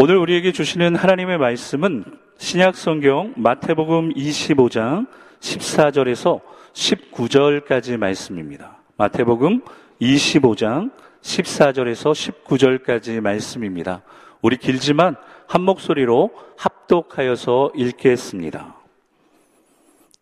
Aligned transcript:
오늘 0.00 0.16
우리에게 0.16 0.52
주시는 0.52 0.94
하나님의 0.94 1.38
말씀은 1.38 2.04
신약 2.38 2.76
성경 2.76 3.34
마태복음 3.36 4.14
25장 4.14 5.08
14절에서 5.40 6.40
19절까지 6.72 7.96
말씀입니다. 7.96 8.78
마태복음 8.96 9.62
25장 10.00 10.92
14절에서 11.20 12.44
19절까지 12.44 13.20
말씀입니다. 13.20 14.02
우리 14.40 14.56
길지만 14.56 15.16
한 15.48 15.62
목소리로 15.62 16.30
합독하여서 16.56 17.72
읽겠습니다. 17.74 18.76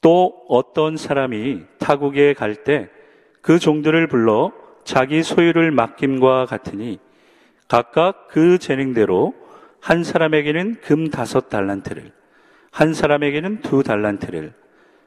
또 0.00 0.44
어떤 0.48 0.96
사람이 0.96 1.62
타국에 1.78 2.32
갈 2.34 2.64
때 2.64 2.88
그 3.46 3.60
종들을 3.60 4.08
불러 4.08 4.50
자기 4.82 5.22
소유를 5.22 5.70
맡김과 5.70 6.46
같으니 6.46 6.98
각각 7.68 8.26
그 8.26 8.58
재능대로 8.58 9.34
한 9.80 10.04
사람에게는 10.04 10.80
금 10.82 11.10
다섯 11.10 11.48
달란트를, 11.48 12.12
한 12.70 12.94
사람에게는 12.94 13.60
두 13.62 13.82
달란트를, 13.82 14.52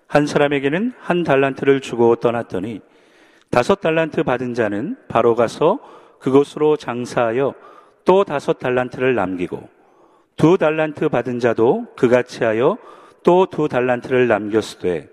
한 0.07 0.26
사람에게는 0.26 0.93
한 0.99 1.23
달란트를 1.23 1.81
주고 1.81 2.16
떠났더니 2.16 2.81
다섯 3.52 3.81
달란트 3.81 4.23
받은 4.23 4.53
자는 4.53 4.95
바로 5.07 5.35
가서 5.35 5.79
그곳으로 6.20 6.77
장사하여 6.77 7.53
또 8.05 8.23
다섯 8.23 8.59
달란트를 8.59 9.16
남기고 9.16 9.70
두 10.35 10.57
달란트 10.57 11.09
받은 11.09 11.40
자도 11.40 11.88
그같이 11.95 12.43
하여 12.43 12.77
또 13.23 13.45
두 13.45 13.67
달란트를 13.67 14.27
남겼으되 14.27 15.09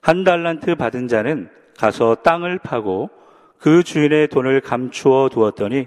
한 0.00 0.24
달란트 0.24 0.76
받은 0.76 1.08
자는 1.08 1.48
가서 1.76 2.16
땅을 2.16 2.58
파고 2.58 3.10
그 3.58 3.82
주인의 3.82 4.28
돈을 4.28 4.60
감추어 4.60 5.28
두었더니 5.30 5.86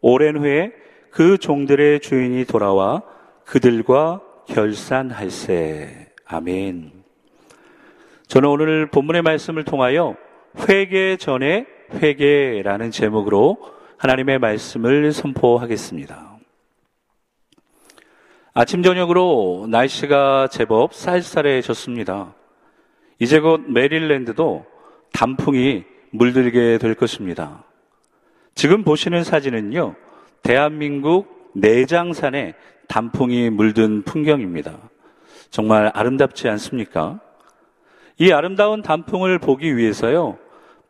오랜 0.00 0.36
후에 0.36 0.72
그 1.10 1.38
종들의 1.38 2.00
주인이 2.00 2.44
돌아와 2.44 3.02
그들과 3.44 4.20
결산할세. 4.46 6.12
아멘. 6.24 6.92
저는 8.28 8.48
오늘 8.48 8.86
본문의 8.86 9.22
말씀을 9.22 9.64
통하여 9.64 10.16
회개 10.68 11.16
전에 11.16 11.66
회개라는 11.94 12.90
제목으로 12.90 13.58
하나님의 13.96 14.38
말씀을 14.38 15.12
선포하겠습니다. 15.12 16.38
아침 18.52 18.82
저녁으로 18.82 19.66
날씨가 19.68 20.48
제법 20.48 20.94
쌀쌀해졌습니다. 20.94 22.34
이제 23.18 23.40
곧 23.40 23.62
메릴랜드도 23.68 24.64
단풍이 25.12 25.84
물들게 26.10 26.78
될 26.78 26.94
것입니다. 26.94 27.64
지금 28.54 28.82
보시는 28.82 29.24
사진은요, 29.24 29.94
대한민국 30.42 31.52
내장산에 31.54 32.54
단풍이 32.88 33.50
물든 33.50 34.02
풍경입니다. 34.02 34.76
정말 35.50 35.90
아름답지 35.94 36.48
않습니까? 36.48 37.20
이 38.18 38.32
아름다운 38.32 38.82
단풍을 38.82 39.38
보기 39.38 39.76
위해서요, 39.76 40.38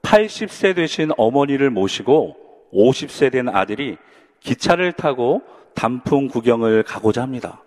80세 0.03 0.75
되신 0.75 1.11
어머니를 1.17 1.70
모시고 1.70 2.37
50세 2.73 3.33
된 3.33 3.48
아들이 3.48 3.97
기차를 4.41 4.92
타고 4.92 5.42
단풍 5.75 6.29
구경을 6.29 6.83
가고자 6.83 7.23
합니다. 7.23 7.62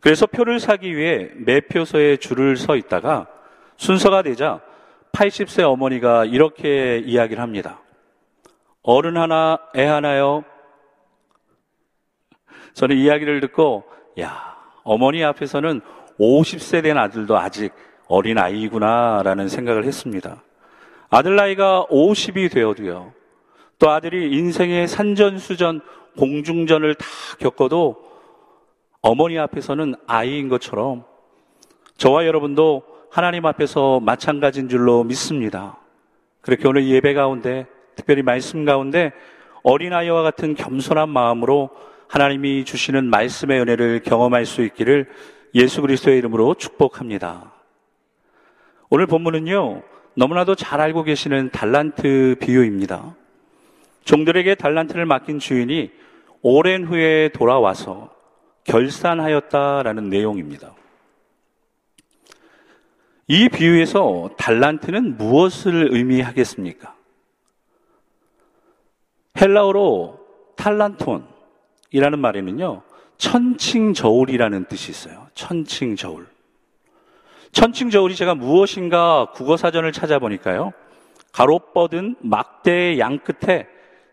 그래서 0.00 0.26
표를 0.26 0.60
사기 0.60 0.96
위해 0.96 1.30
매표소에 1.36 2.18
줄을 2.18 2.56
서 2.56 2.76
있다가 2.76 3.26
순서가 3.76 4.22
되자 4.22 4.60
80세 5.12 5.62
어머니가 5.62 6.24
이렇게 6.24 6.98
이야기를 6.98 7.42
합니다. 7.42 7.80
어른 8.82 9.16
하나, 9.16 9.58
애 9.74 9.84
하나요? 9.84 10.44
저는 12.76 12.98
이야기를 12.98 13.40
듣고, 13.40 13.84
야, 14.20 14.54
어머니 14.84 15.24
앞에서는 15.24 15.80
50세 16.20 16.82
된 16.82 16.98
아들도 16.98 17.38
아직 17.38 17.72
어린 18.06 18.36
아이구나라는 18.36 19.48
생각을 19.48 19.84
했습니다. 19.84 20.42
아들 21.08 21.36
나이가 21.36 21.86
50이 21.88 22.52
되어도요. 22.52 23.14
또 23.78 23.90
아들이 23.90 24.30
인생의 24.36 24.88
산전수전, 24.88 25.80
공중전을 26.18 26.96
다 26.96 27.06
겪어도 27.38 27.96
어머니 29.00 29.38
앞에서는 29.38 29.94
아이인 30.06 30.50
것처럼 30.50 31.04
저와 31.96 32.26
여러분도 32.26 32.82
하나님 33.10 33.46
앞에서 33.46 34.00
마찬가지인 34.00 34.68
줄로 34.68 35.02
믿습니다. 35.02 35.78
그렇게 36.42 36.68
오늘 36.68 36.86
예배 36.86 37.14
가운데, 37.14 37.66
특별히 37.94 38.20
말씀 38.20 38.66
가운데 38.66 39.12
어린아이와 39.62 40.22
같은 40.22 40.54
겸손한 40.54 41.08
마음으로 41.08 41.70
하나님이 42.08 42.64
주시는 42.64 43.04
말씀의 43.10 43.60
은혜를 43.60 44.02
경험할 44.04 44.46
수 44.46 44.62
있기를 44.62 45.08
예수 45.54 45.80
그리스도의 45.80 46.18
이름으로 46.18 46.54
축복합니다. 46.54 47.52
오늘 48.88 49.06
본문은요, 49.06 49.82
너무나도 50.14 50.54
잘 50.54 50.80
알고 50.80 51.02
계시는 51.02 51.50
달란트 51.50 52.36
비유입니다. 52.40 53.14
종들에게 54.04 54.54
달란트를 54.54 55.04
맡긴 55.04 55.38
주인이 55.38 55.90
오랜 56.42 56.84
후에 56.84 57.30
돌아와서 57.30 58.14
결산하였다라는 58.64 60.08
내용입니다. 60.08 60.74
이 63.28 63.48
비유에서 63.48 64.30
달란트는 64.36 65.16
무엇을 65.16 65.88
의미하겠습니까? 65.90 66.94
헬라어로 69.40 70.20
탈란톤 70.56 71.35
이라는 71.90 72.18
말에는요, 72.18 72.82
천칭 73.18 73.94
저울이라는 73.94 74.66
뜻이 74.66 74.90
있어요. 74.90 75.26
천칭 75.34 75.96
저울. 75.96 76.26
천칭 77.52 77.90
저울이 77.90 78.14
제가 78.14 78.34
무엇인가 78.34 79.28
국어 79.32 79.56
사전을 79.56 79.92
찾아보니까요, 79.92 80.72
가로 81.32 81.58
뻗은 81.58 82.16
막대의 82.20 82.98
양 82.98 83.18
끝에 83.18 83.66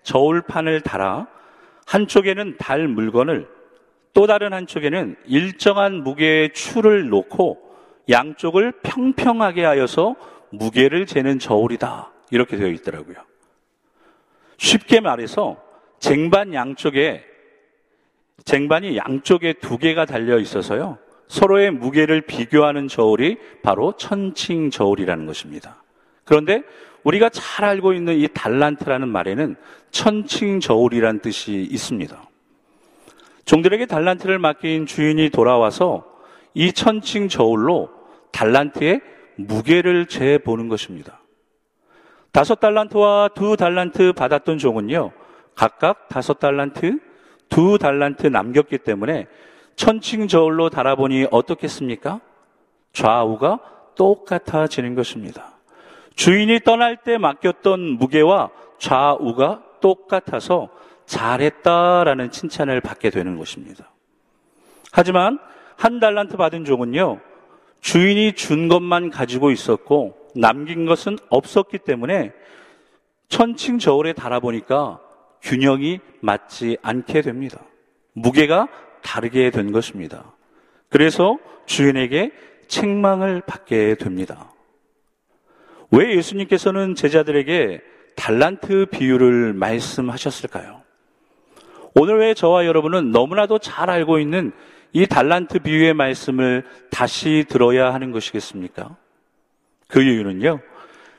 저울판을 0.04 0.82
달아 0.82 1.28
한쪽에는 1.86 2.58
달 2.58 2.88
물건을 2.88 3.48
또 4.14 4.28
다른 4.28 4.54
한쪽에는 4.54 5.16
일정한 5.26 6.04
무게의 6.04 6.54
추를 6.54 7.10
놓고 7.10 7.60
양쪽을 8.10 8.74
평평하게 8.84 9.64
하여서 9.64 10.16
무게를 10.52 11.06
재는 11.06 11.40
저울이다. 11.40 12.12
이렇게 12.30 12.58
되어 12.58 12.68
있더라고요. 12.68 13.16
쉽게 14.58 15.00
말해서 15.00 15.58
쟁반 16.00 16.54
양쪽에 16.54 17.24
쟁반이 18.46 18.98
양쪽에 18.98 19.54
두 19.54 19.78
개가 19.78 20.06
달려 20.06 20.40
있어서요. 20.40 20.98
서로의 21.28 21.72
무게를 21.72 22.22
비교하는 22.22 22.88
저울이 22.88 23.38
바로 23.64 23.94
천칭 23.98 24.70
저울이라는 24.70 25.26
것입니다. 25.26 25.84
그런데 26.26 26.64
우리가 27.04 27.30
잘 27.30 27.66
알고 27.66 27.94
있는 27.94 28.18
이 28.18 28.28
달란트라는 28.34 29.08
말에는 29.08 29.56
천칭 29.92 30.60
저울이란 30.60 31.20
뜻이 31.20 31.68
있습니다. 31.70 32.22
종들에게 33.46 33.86
달란트를 33.86 34.40
맡긴 34.40 34.86
주인이 34.86 35.30
돌아와서 35.30 36.06
이 36.54 36.72
천칭 36.72 37.28
저울로 37.28 37.90
달란트의 38.32 39.02
무게를 39.36 40.06
재보는 40.06 40.70
것입니다. 40.70 41.20
다섯 42.32 42.60
달란트와 42.60 43.30
두 43.36 43.58
달란트 43.58 44.14
받았던 44.14 44.58
종은요, 44.58 45.12
각각 45.56 46.08
다섯 46.08 46.40
달란트, 46.40 47.00
두 47.54 47.78
달란트 47.78 48.26
남겼기 48.26 48.80
때문에 48.80 49.28
천칭 49.76 50.28
저울로 50.28 50.72
달아보니 50.72 51.28
어떻겠습니까? 51.30 52.20
좌우가 52.94 53.60
똑같아지는 53.94 54.96
것입니다. 54.96 55.54
주인이 56.16 56.62
떠날 56.62 56.98
때 56.98 57.20
맡겼던 57.20 57.80
무게와 58.00 58.50
좌우가 58.80 59.62
똑같아서 59.82 60.70
잘했다라는 61.06 62.32
칭찬을 62.32 62.82
받게 62.82 63.12
되는 63.12 63.38
것입니다. 63.38 63.92
하지만 64.92 65.38
한 65.76 66.00
달란트 66.00 66.38
받은 66.38 66.66
종은요, 66.66 67.20
주인이 67.82 68.34
준 68.34 68.68
것만 68.68 69.12
가지고 69.12 69.52
있었고 69.52 70.18
남긴 70.36 70.88
것은 70.88 71.20
없었기 71.30 71.80
때문에 71.80 72.32
천칭 73.30 73.78
저울에 73.78 74.14
달아보니까 74.14 75.03
균형이 75.44 76.00
맞지 76.22 76.78
않게 76.82 77.22
됩니다. 77.22 77.62
무게가 78.14 78.68
다르게 79.02 79.52
된 79.52 79.72
것입니다. 79.72 80.34
그래서 80.90 81.38
주인에게 81.66 82.32
책망을 82.68 83.42
받게 83.46 83.96
됩니다. 83.96 84.52
왜 85.92 86.16
예수님께서는 86.16 86.96
제자들에게 86.96 87.82
달란트 88.16 88.88
비유를 88.92 89.54
말씀하셨을까요? 89.54 90.82
오늘 91.96 92.20
왜 92.20 92.34
저와 92.34 92.66
여러분은 92.66 93.12
너무나도 93.12 93.60
잘 93.60 93.90
알고 93.90 94.20
있는 94.20 94.52
이 94.94 95.06
달란트 95.06 95.60
비유의 95.60 95.94
말씀을 95.94 96.66
다시 96.90 97.46
들어야 97.50 97.94
하는 97.94 98.12
것이겠습니까? 98.12 98.96
그 99.88 100.02
이유는요, 100.02 100.60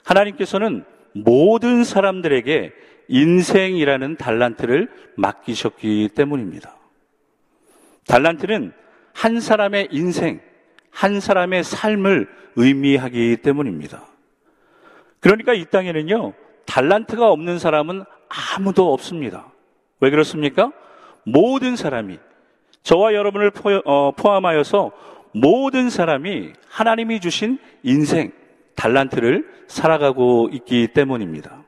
하나님께서는 0.05 0.85
모든 1.13 1.85
사람들에게 1.85 2.73
인생이라는 3.09 4.17
달란트를 4.17 4.89
맡기셨기 5.17 6.11
때문입니다. 6.15 6.77
달란트는 8.07 8.73
한 9.13 9.41
사람의 9.41 9.89
인생, 9.91 10.41
한 10.91 11.21
사람의 11.21 11.65
삶을 11.65 12.29
의미하기 12.57 13.39
때문입니다. 13.39 14.05
그러니까 15.21 15.55
이 15.55 15.65
땅에는요, 15.65 16.35
달란트가 16.67 17.31
없는 17.31 17.59
사람은 17.59 18.05
아무도 18.29 18.93
없습니다. 18.93 19.51
왜 20.01 20.11
그렇습니까? 20.11 20.73
모든 21.25 21.77
사람이, 21.77 22.19
저와 22.83 23.15
여러분을 23.15 23.51
어, 23.85 24.13
포함하여서 24.13 24.93
모든 25.33 25.91
사람이 25.91 26.53
하나님이 26.69 27.21
주신 27.21 27.59
인생, 27.83 28.33
달란트를 28.77 29.49
살아가고 29.67 30.51
있기 30.53 30.89
때문입니다. 30.89 31.64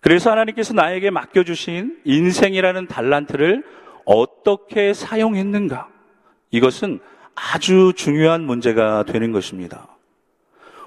그래서 0.00 0.30
하나님께서 0.30 0.72
나에게 0.72 1.10
맡겨주신 1.10 2.00
인생이라는 2.04 2.86
달란트를 2.86 3.64
어떻게 4.04 4.94
사용했는가? 4.94 5.88
이것은 6.50 7.00
아주 7.34 7.92
중요한 7.94 8.42
문제가 8.42 9.04
되는 9.04 9.32
것입니다. 9.32 9.88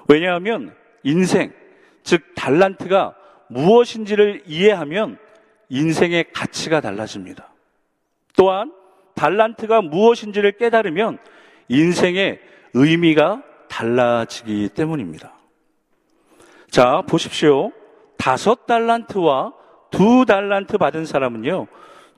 왜냐하면 0.08 0.74
인생, 1.04 1.52
즉 2.02 2.22
달란트가 2.34 3.14
무엇인지를 3.48 4.42
이해하면 4.46 5.18
인생의 5.68 6.26
가치가 6.32 6.80
달라집니다. 6.80 7.48
또한 8.36 8.72
달란트가 9.14 9.80
무엇인지를 9.82 10.52
깨달으면 10.52 11.18
인생의 11.68 12.40
의미가 12.74 13.42
달라지기 13.68 14.70
때문입니다. 14.70 15.34
자, 16.70 17.02
보십시오. 17.02 17.72
다섯 18.16 18.66
달란트와 18.66 19.52
두 19.90 20.24
달란트 20.26 20.78
받은 20.78 21.04
사람은요, 21.04 21.66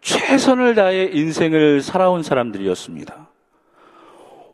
최선을 0.01 0.75
다해 0.75 1.11
인생을 1.13 1.81
살아온 1.83 2.23
사람들이었습니다. 2.23 3.29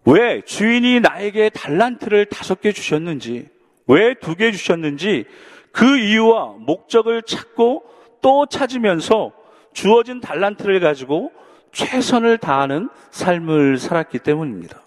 왜 0.05 0.43
주인이 0.43 1.01
나에게 1.01 1.51
달란트를 1.51 2.27
다섯 2.27 2.61
개 2.61 2.73
주셨는지, 2.73 3.49
왜 3.87 4.15
두 4.15 4.35
개 4.35 4.51
주셨는지 4.51 5.27
그 5.73 5.99
이유와 5.99 6.55
목적을 6.59 7.23
찾고 7.23 7.85
또 8.21 8.47
찾으면서 8.47 9.33
주어진 9.73 10.21
달란트를 10.21 10.81
가지고 10.81 11.33
최선을 11.73 12.39
다하는 12.39 12.89
삶을 13.11 13.79
살았기 13.79 14.19
때문입니다. 14.21 14.83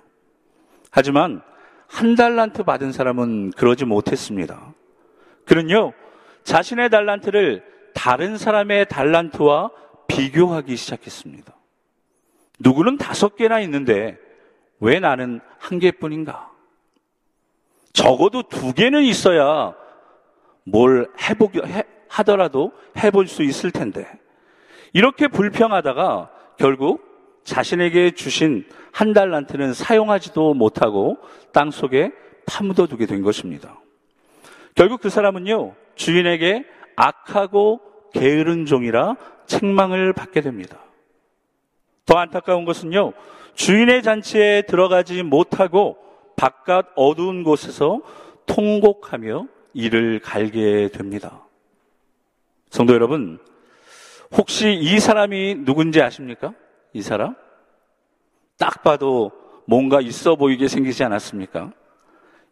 하지만 0.91 1.41
한 1.87 2.15
달란트 2.15 2.63
받은 2.63 2.91
사람은 2.91 3.51
그러지 3.51 3.85
못했습니다. 3.85 4.73
그는요, 5.45 5.93
자신의 6.45 6.89
달란트를 6.89 7.63
다른 7.94 8.38
사람의 8.38 8.86
달란트와 8.88 9.71
비교하기 10.07 10.75
시작했습니다. 10.75 11.53
누구는 12.59 12.97
다섯 12.97 13.36
개나 13.36 13.59
있는데 13.62 14.18
왜 14.80 15.00
나는 15.00 15.42
한 15.57 15.80
개뿐인가? 15.80 16.51
적어도 17.92 18.44
두 18.44 18.74
개는 18.74 19.03
있어야 19.03 19.74
뭘 20.63 21.12
해보기, 21.21 21.62
해, 21.65 21.83
하더라도 22.07 22.71
해볼 22.98 23.27
수 23.27 23.44
있을 23.44 23.71
텐데. 23.71 24.07
이렇게 24.94 25.27
불평하다가 25.27 26.30
결국 26.57 27.03
자신에게 27.44 28.12
주신 28.12 28.65
한 28.91 29.13
달란트는 29.13 29.74
사용하지도 29.74 30.53
못하고 30.53 31.18
땅 31.51 31.71
속에 31.71 32.12
파묻어 32.45 32.88
두게 32.88 33.06
된 33.06 33.24
것입니다. 33.24 33.80
결국 34.75 35.01
그 35.01 35.10
사람은요, 35.10 35.74
주인에게 35.95 36.66
악하고 36.98 37.80
게으른 38.13 38.66
종이라 38.66 39.16
책망을 39.45 40.13
받게 40.13 40.42
됩니다. 40.42 40.80
더 42.06 42.18
안타까운 42.18 42.66
것은요, 42.66 43.13
주인의 43.56 44.04
잔치에 44.04 44.63
들어가지 44.63 45.24
못하고 45.24 45.98
바깥 46.36 46.88
어두운 46.95 47.44
곳에서 47.44 48.01
통곡하며 48.45 49.48
이를 49.74 50.19
갈게 50.19 50.89
됩니다. 50.89 51.45
성도 52.69 52.94
여러분, 52.94 53.39
혹시 54.31 54.74
이 54.74 55.00
사람이 55.00 55.63
누군지 55.66 56.01
아십니까? 56.01 56.54
이 56.94 57.01
사람? 57.01 57.36
딱 58.57 58.83
봐도 58.83 59.31
뭔가 59.66 60.01
있어 60.01 60.36
보이게 60.36 60.68
생기지 60.68 61.04
않았습니까? 61.04 61.72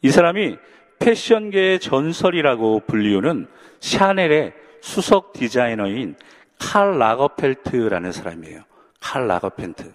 이 0.02 0.10
사람이 0.10 0.58
패션계의 1.04 1.80
전설이라고 1.80 2.82
불리우는 2.88 3.48
샤넬의 3.82 4.54
수석 4.82 5.34
디자이너인 5.34 6.16
칼 6.58 6.98
라거펠트라는 6.98 8.14
사람이에요. 8.14 8.64
칼 9.02 9.28
라거펠트. 9.28 9.94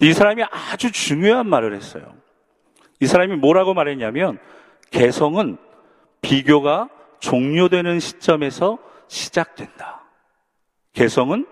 이 0.00 0.12
사람이 0.12 0.42
아주 0.50 0.90
중요한 0.90 1.46
말을 1.46 1.74
했어요. 1.74 2.02
이 2.98 3.06
사람이 3.06 3.36
뭐라고 3.36 3.74
말했냐면 3.74 4.38
개성은 4.90 5.56
비교가 6.20 6.88
종료되는 7.20 8.00
시점에서 8.00 8.78
시작된다. 9.06 10.02
개성은 10.94 11.46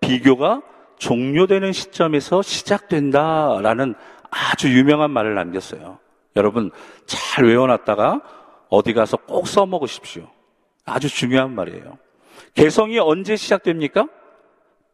비교가 0.00 0.62
종료되는 0.98 1.72
시점에서 1.72 2.42
시작된다라는 2.42 3.94
아주 4.30 4.68
유명한 4.68 5.10
말을 5.10 5.34
남겼어요. 5.34 6.03
여러분 6.36 6.70
잘 7.06 7.44
외워놨다가 7.44 8.22
어디 8.68 8.92
가서 8.92 9.16
꼭 9.16 9.46
써먹으십시오. 9.46 10.28
아주 10.84 11.08
중요한 11.08 11.54
말이에요. 11.54 11.98
개성이 12.54 12.98
언제 12.98 13.36
시작됩니까? 13.36 14.08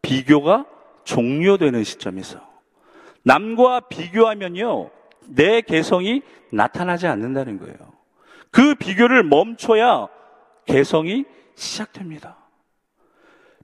비교가 0.01 0.65
종료되는 1.03 1.83
시점에서. 1.83 2.39
남과 3.23 3.81
비교하면요, 3.81 4.89
내 5.29 5.61
개성이 5.61 6.21
나타나지 6.51 7.07
않는다는 7.07 7.59
거예요. 7.59 7.75
그 8.51 8.75
비교를 8.75 9.23
멈춰야 9.23 10.07
개성이 10.65 11.25
시작됩니다. 11.55 12.37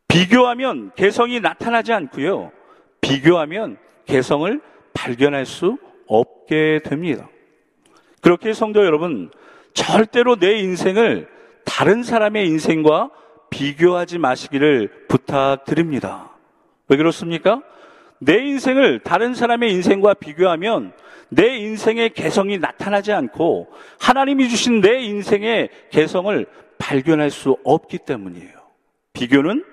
비교하면 0.07 0.91
개성이 0.95 1.39
나타나지 1.39 1.93
않고요. 1.93 2.51
비교하면 3.01 3.77
개성을 4.05 4.61
발견할 4.93 5.45
수 5.45 5.77
없게 6.07 6.79
됩니다. 6.83 7.29
그렇게 8.21 8.53
성도 8.53 8.85
여러분, 8.85 9.29
절대로 9.73 10.35
내 10.35 10.57
인생을 10.59 11.27
다른 11.65 12.03
사람의 12.03 12.47
인생과 12.47 13.11
비교하지 13.49 14.17
마시기를 14.17 15.05
부탁드립니다. 15.07 16.31
왜 16.87 16.97
그렇습니까? 16.97 17.61
내 18.19 18.37
인생을 18.37 18.99
다른 18.99 19.33
사람의 19.33 19.71
인생과 19.73 20.15
비교하면 20.15 20.93
내 21.29 21.57
인생의 21.57 22.13
개성이 22.13 22.57
나타나지 22.57 23.11
않고 23.11 23.67
하나님이 23.99 24.49
주신 24.49 24.81
내 24.81 25.01
인생의 25.01 25.69
개성을 25.91 26.45
발견할 26.79 27.29
수 27.29 27.57
없기 27.63 27.99
때문이에요. 27.99 28.53
비교는 29.13 29.63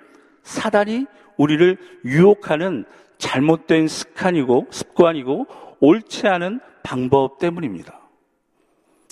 사단이 0.43 1.07
우리를 1.37 1.79
유혹하는 2.05 2.85
잘못된 3.19 3.89
습관이고 3.89 4.67
습관이고 4.71 5.47
옳지 5.81 6.27
않은 6.27 6.61
방법 6.83 7.39
때문입니다. 7.39 8.04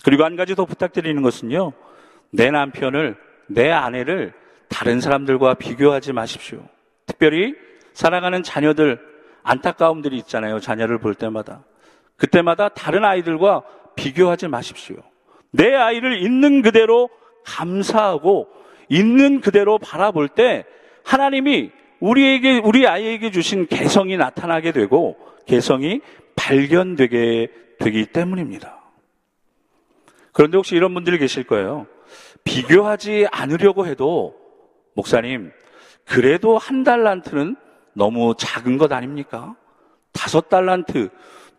그리고 0.04 0.24
한 0.24 0.36
가지 0.36 0.54
더 0.54 0.64
부탁드리는 0.64 1.20
것은요. 1.22 1.72
내 2.30 2.50
남편을 2.50 3.16
내 3.46 3.70
아내를 3.70 4.32
다른 4.68 5.00
사람들과 5.00 5.54
비교하지 5.54 6.12
마십시오. 6.12 6.66
특별히 7.06 7.54
사랑하는 7.92 8.42
자녀들 8.42 8.98
안타까움들이 9.42 10.16
있잖아요. 10.18 10.60
자녀를 10.60 10.98
볼 10.98 11.14
때마다. 11.14 11.64
그때마다 12.16 12.68
다른 12.68 13.04
아이들과 13.04 13.62
비교하지 13.96 14.48
마십시오. 14.48 14.96
내 15.50 15.74
아이를 15.74 16.22
있는 16.22 16.62
그대로 16.62 17.10
감사하고 17.44 18.48
있는 18.88 19.40
그대로 19.40 19.78
바라볼 19.78 20.28
때 20.28 20.64
하나님이 21.04 21.70
우리에게 22.00 22.60
우리 22.64 22.86
아이에게 22.86 23.30
주신 23.30 23.66
개성이 23.66 24.16
나타나게 24.16 24.72
되고 24.72 25.16
개성이 25.46 26.00
발견되게 26.36 27.48
되기 27.78 28.06
때문입니다. 28.06 28.81
그런데 30.32 30.56
혹시 30.56 30.74
이런 30.74 30.94
분들이 30.94 31.18
계실 31.18 31.44
거예요. 31.44 31.86
비교하지 32.44 33.28
않으려고 33.30 33.86
해도 33.86 34.34
목사님 34.94 35.52
그래도 36.04 36.58
한 36.58 36.84
달란트는 36.84 37.56
너무 37.94 38.34
작은 38.36 38.78
것 38.78 38.92
아닙니까? 38.92 39.54
다섯 40.12 40.48
달란트, 40.48 41.10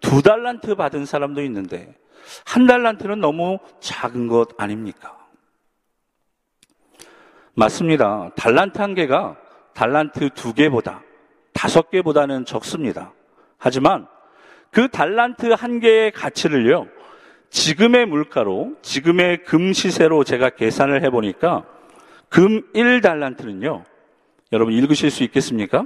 두 0.02 0.22
달란트 0.22 0.76
받은 0.76 1.06
사람도 1.06 1.42
있는데 1.44 1.96
한 2.46 2.66
달란트는 2.68 3.20
너무 3.20 3.60
작은 3.80 4.28
것 4.28 4.50
아닙니까? 4.58 5.18
맞습니다. 7.56 8.32
달란트 8.36 8.80
한 8.80 8.96
개가 8.96 9.38
달란트 9.74 10.32
두 10.32 10.54
개보다 10.54 11.02
다섯 11.54 11.90
개보다는 11.90 12.46
적습니다. 12.46 13.14
하지만 13.58 14.08
그 14.72 14.88
달란트 14.90 15.52
한 15.52 15.80
개의 15.80 16.12
가치를요, 16.12 16.88
지금의 17.54 18.08
물가로, 18.08 18.74
지금의 18.82 19.44
금 19.44 19.74
시세로 19.74 20.24
제가 20.24 20.50
계산을 20.50 21.04
해보니까 21.04 21.64
금 22.28 22.64
1달란트는요, 22.74 23.84
여러분 24.52 24.74
읽으실 24.74 25.12
수 25.12 25.22
있겠습니까? 25.24 25.86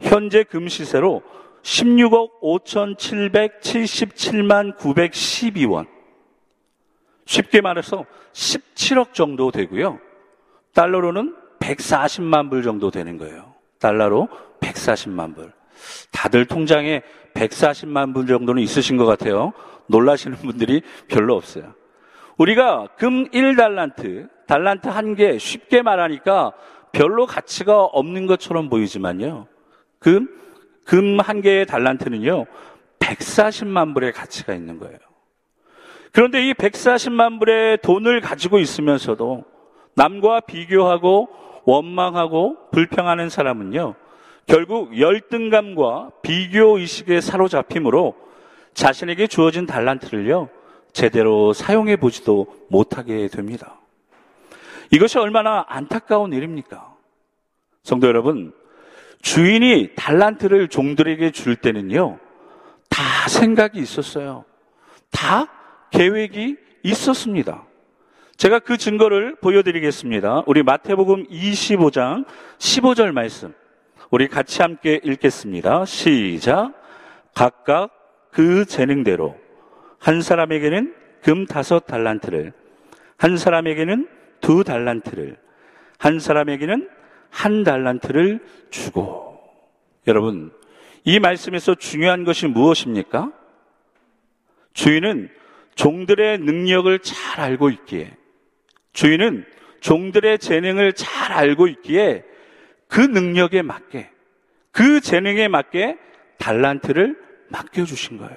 현재 0.00 0.44
금 0.44 0.68
시세로 0.68 1.22
16억 1.62 2.42
5,777만 2.42 4.76
912원. 4.76 5.86
쉽게 7.24 7.62
말해서 7.62 8.04
17억 8.32 9.14
정도 9.14 9.50
되고요. 9.50 9.98
달러로는 10.74 11.34
140만 11.58 12.50
불 12.50 12.62
정도 12.62 12.90
되는 12.90 13.16
거예요. 13.16 13.54
달러로 13.78 14.28
140만 14.60 15.34
불. 15.34 15.54
다들 16.10 16.46
통장에 16.46 17.02
140만 17.34 18.14
불 18.14 18.26
정도는 18.26 18.62
있으신 18.62 18.96
것 18.96 19.06
같아요. 19.06 19.52
놀라시는 19.86 20.38
분들이 20.38 20.82
별로 21.08 21.36
없어요. 21.36 21.74
우리가 22.38 22.88
금 22.96 23.28
1달란트, 23.30 24.28
달란트 24.46 24.88
한 24.88 25.14
개 25.14 25.38
쉽게 25.38 25.82
말하니까 25.82 26.52
별로 26.92 27.26
가치가 27.26 27.82
없는 27.84 28.26
것처럼 28.26 28.68
보이지만요. 28.68 29.46
금, 29.98 30.28
금 30.84 31.20
한 31.20 31.40
개의 31.42 31.66
달란트는요, 31.66 32.46
140만 32.98 33.94
불의 33.94 34.12
가치가 34.12 34.54
있는 34.54 34.78
거예요. 34.78 34.98
그런데 36.12 36.48
이 36.48 36.54
140만 36.54 37.38
불의 37.38 37.78
돈을 37.82 38.20
가지고 38.20 38.58
있으면서도 38.58 39.44
남과 39.94 40.40
비교하고 40.40 41.28
원망하고 41.64 42.56
불평하는 42.72 43.28
사람은요, 43.28 43.94
결국 44.46 44.98
열등감과 44.98 46.10
비교 46.22 46.78
의식에 46.78 47.20
사로잡힘으로 47.20 48.16
자신에게 48.74 49.26
주어진 49.26 49.66
달란트를요, 49.66 50.48
제대로 50.92 51.52
사용해 51.52 51.96
보지도 51.96 52.46
못하게 52.68 53.28
됩니다. 53.28 53.78
이것이 54.90 55.18
얼마나 55.18 55.64
안타까운 55.68 56.32
일입니까? 56.32 56.94
성도 57.82 58.08
여러분, 58.08 58.52
주인이 59.22 59.90
달란트를 59.94 60.68
종들에게 60.68 61.30
줄 61.30 61.56
때는요, 61.56 62.18
다 62.88 63.28
생각이 63.28 63.78
있었어요. 63.78 64.44
다 65.10 65.46
계획이 65.90 66.56
있었습니다. 66.82 67.64
제가 68.36 68.58
그 68.58 68.78
증거를 68.78 69.36
보여드리겠습니다. 69.36 70.44
우리 70.46 70.62
마태복음 70.62 71.26
25장 71.28 72.24
15절 72.58 73.12
말씀. 73.12 73.54
우리 74.10 74.26
같이 74.26 74.60
함께 74.60 75.00
읽겠습니다. 75.04 75.84
시작. 75.84 76.72
각각 77.32 77.90
그 78.32 78.64
재능대로 78.64 79.38
한 80.00 80.20
사람에게는 80.20 80.94
금 81.22 81.46
다섯 81.46 81.86
달란트를, 81.86 82.52
한 83.16 83.36
사람에게는 83.36 84.08
두 84.40 84.64
달란트를, 84.64 85.36
한 85.98 86.18
사람에게는 86.18 86.88
한 87.30 87.62
달란트를 87.62 88.40
주고. 88.70 89.38
여러분, 90.08 90.50
이 91.04 91.20
말씀에서 91.20 91.76
중요한 91.76 92.24
것이 92.24 92.48
무엇입니까? 92.48 93.32
주인은 94.72 95.28
종들의 95.76 96.38
능력을 96.38 96.98
잘 97.00 97.40
알고 97.40 97.70
있기에, 97.70 98.16
주인은 98.92 99.44
종들의 99.80 100.40
재능을 100.40 100.94
잘 100.94 101.32
알고 101.32 101.68
있기에 101.68 102.24
그 102.90 103.00
능력에 103.00 103.62
맞게, 103.62 104.10
그 104.72 105.00
재능에 105.00 105.48
맞게 105.48 105.96
달란트를 106.38 107.16
맡겨주신 107.48 108.18
거예요. 108.18 108.36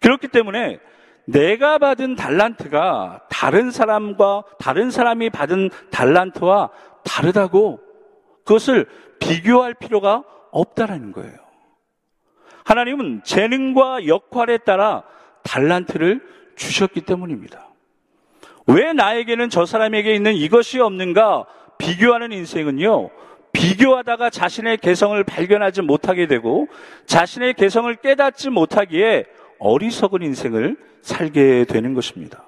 그렇기 0.00 0.28
때문에 0.28 0.78
내가 1.26 1.78
받은 1.78 2.16
달란트가 2.16 3.26
다른 3.30 3.70
사람과 3.70 4.44
다른 4.58 4.90
사람이 4.90 5.30
받은 5.30 5.70
달란트와 5.90 6.70
다르다고 7.04 7.80
그것을 8.44 8.86
비교할 9.18 9.74
필요가 9.74 10.22
없다라는 10.52 11.12
거예요. 11.12 11.34
하나님은 12.64 13.22
재능과 13.24 14.06
역할에 14.06 14.58
따라 14.58 15.02
달란트를 15.42 16.20
주셨기 16.56 17.00
때문입니다. 17.00 17.68
왜 18.66 18.92
나에게는 18.92 19.50
저 19.50 19.66
사람에게 19.66 20.14
있는 20.14 20.34
이것이 20.34 20.80
없는가 20.80 21.46
비교하는 21.78 22.32
인생은요, 22.32 23.10
비교하다가 23.52 24.30
자신의 24.30 24.78
개성을 24.78 25.22
발견하지 25.24 25.82
못하게 25.82 26.26
되고 26.26 26.66
자신의 27.06 27.54
개성을 27.54 27.94
깨닫지 27.96 28.50
못하기에 28.50 29.24
어리석은 29.58 30.22
인생을 30.22 30.76
살게 31.02 31.64
되는 31.64 31.94
것입니다. 31.94 32.44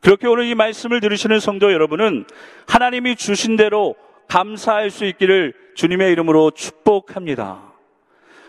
그렇게 0.00 0.26
오늘 0.28 0.46
이 0.46 0.54
말씀을 0.54 1.00
들으시는 1.00 1.40
성도 1.40 1.72
여러분은 1.72 2.26
하나님이 2.66 3.16
주신 3.16 3.56
대로 3.56 3.96
감사할 4.28 4.90
수 4.90 5.04
있기를 5.04 5.54
주님의 5.74 6.12
이름으로 6.12 6.50
축복합니다. 6.52 7.72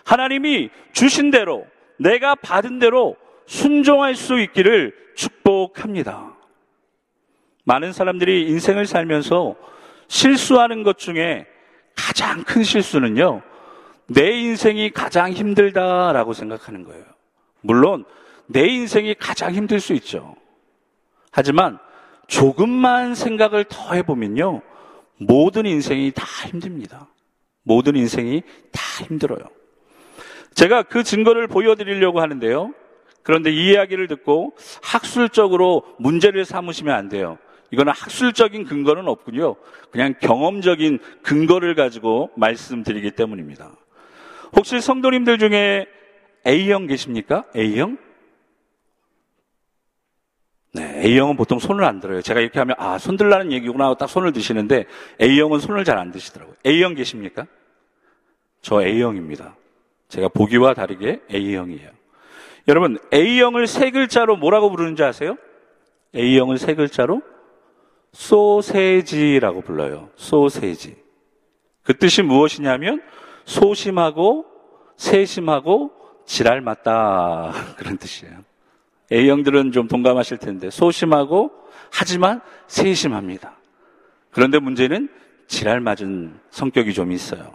하나님이 0.04 0.70
주신 0.94 1.32
대로 1.32 1.66
내가 1.98 2.36
받은 2.36 2.80
대로 2.80 3.16
순종할 3.48 4.16
수 4.16 4.40
있기를 4.40 4.94
축복합니다. 5.16 6.36
많은 7.64 7.94
사람들이 7.94 8.48
인생을 8.50 8.86
살면서 8.86 9.56
실수하는 10.08 10.84
것 10.84 10.98
중에 10.98 11.46
가장 11.96 12.44
큰 12.44 12.64
실수는요, 12.64 13.42
내 14.08 14.32
인생이 14.32 14.92
가장 14.92 15.32
힘들다라고 15.32 16.34
생각하는 16.34 16.84
거예요. 16.84 17.04
물론 17.62 18.06
내 18.48 18.68
인생이 18.68 19.16
가장 19.16 19.54
힘들 19.54 19.80
수 19.80 19.94
있죠. 19.94 20.36
하지만 21.32 21.80
조금만 22.28 23.16
생각을 23.16 23.66
더 23.66 23.94
해보면요. 23.94 24.62
모든 25.18 25.66
인생이 25.66 26.12
다 26.12 26.26
힘듭니다. 26.48 27.08
모든 27.64 27.96
인생이 27.96 28.44
다 28.72 28.82
힘들어요. 29.04 29.44
제가 30.54 30.84
그 30.84 31.04
증거를 31.04 31.48
보여드리려고 31.48 32.22
하는데요. 32.22 32.74
그런데 33.24 33.52
이 33.52 33.72
이야기를 33.72 34.08
듣고 34.08 34.56
학술적으로 34.84 35.84
문제를 35.98 36.46
삼으시면 36.46 36.96
안 36.96 37.10
돼요. 37.10 37.38
이거는 37.76 37.92
학술적인 37.92 38.64
근거는 38.64 39.08
없군요. 39.10 39.58
그냥 39.92 40.16
경험적인 40.22 41.00
근거를 41.22 41.76
가지고 41.76 42.32
말씀드리기 42.38 43.12
때문입니다. 43.12 43.72
혹시 44.56 44.80
성도님들 44.80 45.38
중에 45.38 45.86
A형 46.48 46.88
계십니까? 46.88 47.44
A형? 47.54 47.98
네, 50.74 51.02
A형은 51.06 51.36
보통 51.36 51.60
손을 51.60 51.84
안 51.84 52.00
들어요. 52.00 52.22
제가 52.22 52.40
이렇게 52.40 52.60
하면, 52.60 52.76
아, 52.80 52.98
손 52.98 53.18
들라는 53.18 53.52
얘기구나 53.52 53.86
하고 53.86 53.96
딱 53.96 54.08
손을 54.08 54.32
드시는데, 54.32 54.86
A형은 55.22 55.60
손을 55.60 55.84
잘 55.84 55.98
안 55.98 56.12
드시더라고요. 56.12 56.56
A형 56.66 56.96
계십니까? 56.96 57.46
저 58.62 58.82
A형입니다. 58.82 59.56
제가 60.08 60.30
보기와 60.30 60.74
다르게 60.74 61.22
A형이에요. 61.34 61.90
여러분, 62.68 63.00
A형을 63.14 63.68
세 63.68 63.92
글자로 63.92 64.38
뭐라고 64.38 64.70
부르는지 64.70 65.04
아세요? 65.04 65.38
A형을 66.16 66.58
세 66.58 66.74
글자로 66.74 67.22
소세지라고 68.16 69.62
불러요. 69.62 70.10
소세지. 70.16 70.96
그 71.84 71.98
뜻이 71.98 72.22
무엇이냐면, 72.22 73.02
소심하고, 73.44 74.46
세심하고, 74.96 75.92
지랄 76.26 76.62
맞다. 76.62 77.52
그런 77.78 77.98
뜻이에요. 77.98 78.34
A형들은 79.12 79.72
좀 79.74 79.88
동감하실 79.88 80.38
텐데, 80.38 80.70
소심하고, 80.70 81.52
하지만 81.92 82.42
세심합니다. 82.68 83.58
그런데 84.32 84.60
문제는 84.60 85.10
지랄 85.48 85.82
맞은 85.82 86.40
성격이 86.50 86.94
좀 86.94 87.12
있어요. 87.12 87.54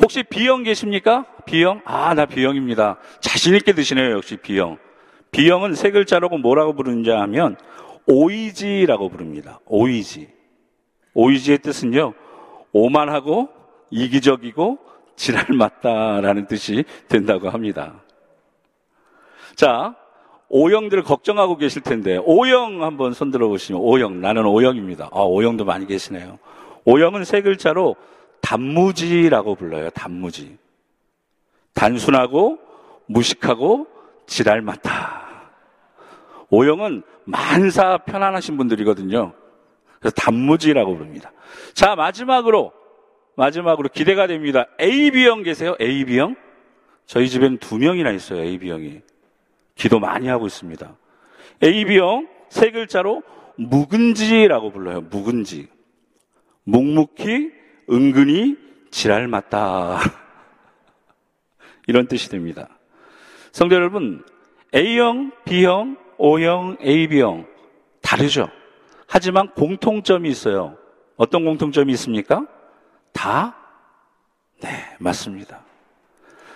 혹시 0.00 0.22
B형 0.22 0.62
계십니까? 0.62 1.26
B형? 1.44 1.82
아, 1.84 2.14
나 2.14 2.24
B형입니다. 2.24 2.98
자신있게 3.20 3.74
드시네요, 3.74 4.12
역시 4.12 4.36
B형. 4.38 4.78
B형은 5.30 5.74
세 5.74 5.90
글자라고 5.90 6.38
뭐라고 6.38 6.72
부르는지 6.74 7.10
하면, 7.10 7.56
오이지라고 8.08 9.10
부릅니다. 9.10 9.60
오이지. 9.66 10.28
오이지의 11.14 11.58
뜻은요, 11.58 12.14
오만하고, 12.72 13.48
이기적이고, 13.90 14.78
지랄 15.14 15.46
맞다라는 15.50 16.46
뜻이 16.46 16.84
된다고 17.08 17.50
합니다. 17.50 18.02
자, 19.54 19.94
O형들 20.48 21.02
걱정하고 21.02 21.58
계실 21.58 21.82
텐데, 21.82 22.18
O형 22.24 22.82
한번 22.82 23.12
손 23.12 23.30
들어 23.30 23.48
보시면, 23.48 23.82
O형, 23.82 24.20
나는 24.20 24.46
O형입니다. 24.46 25.10
아, 25.12 25.20
O형도 25.20 25.64
많이 25.64 25.86
계시네요. 25.86 26.38
O형은 26.86 27.24
세 27.24 27.42
글자로 27.42 27.96
단무지라고 28.40 29.54
불러요, 29.56 29.90
단무지. 29.90 30.56
단순하고, 31.74 32.58
무식하고, 33.06 33.86
지랄 34.26 34.62
맞다. 34.62 34.97
O형은 36.50 37.02
만사 37.24 37.98
편안하신 37.98 38.56
분들이거든요. 38.56 39.32
그래서 39.98 40.14
단무지라고 40.14 40.96
부릅니다. 40.96 41.32
자, 41.74 41.94
마지막으로 41.94 42.72
마지막으로 43.36 43.88
기대가 43.88 44.26
됩니다. 44.26 44.66
AB형 44.80 45.42
계세요? 45.42 45.76
AB형? 45.80 46.36
저희 47.06 47.28
집에는 47.28 47.58
두 47.58 47.78
명이나 47.78 48.10
있어요. 48.10 48.40
AB형이. 48.42 49.00
기도 49.74 50.00
많이 50.00 50.28
하고 50.28 50.46
있습니다. 50.46 50.96
AB형 51.62 52.28
세 52.48 52.70
글자로 52.70 53.22
묵은지라고 53.56 54.70
불러요. 54.70 55.02
묵은지. 55.02 55.68
묵묵히, 56.64 57.52
은근히, 57.90 58.56
지랄 58.90 59.28
맞다. 59.28 59.98
이런 61.86 62.06
뜻이 62.06 62.28
됩니다. 62.28 62.68
성도 63.52 63.74
여러분, 63.74 64.22
A형, 64.74 65.32
B형, 65.44 65.96
O형, 66.18 66.76
AB형 66.80 67.46
다르죠. 68.02 68.50
하지만 69.06 69.50
공통점이 69.52 70.28
있어요. 70.28 70.76
어떤 71.16 71.44
공통점이 71.44 71.92
있습니까? 71.94 72.46
다? 73.12 73.56
네, 74.60 74.68
맞습니다. 74.98 75.64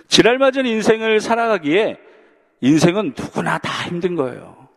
지랄 0.08 0.38
맞은 0.38 0.66
인생을 0.66 1.20
살아가기에 1.20 1.98
인생은 2.60 3.14
누구나 3.16 3.58
다 3.58 3.88
힘든 3.88 4.14
거예요. 4.14 4.68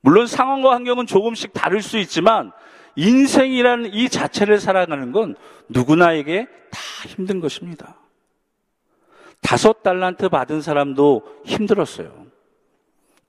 물론 0.00 0.26
상황과 0.26 0.72
환경은 0.72 1.06
조금씩 1.06 1.52
다를 1.52 1.80
수 1.80 1.96
있지만 1.98 2.52
인생이라는 2.96 3.92
이 3.94 4.08
자체를 4.08 4.58
살아가는 4.58 5.12
건 5.12 5.36
누구나에게 5.68 6.46
다 6.70 6.80
힘든 7.06 7.40
것입니다. 7.40 7.96
다섯 9.40 9.82
달란트 9.82 10.28
받은 10.28 10.60
사람도 10.60 11.42
힘들었어요. 11.44 12.26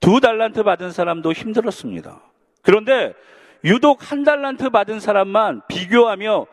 두 0.04 0.20
달란트 0.20 0.64
받은 0.64 0.92
사람도 0.92 1.32
힘들었습니다. 1.32 2.20
그런데 2.62 3.14
유독 3.64 4.12
한 4.12 4.26
달란트 4.26 4.70
받은 4.70 5.00
사람만 5.00 5.62
비교하며 5.70 6.46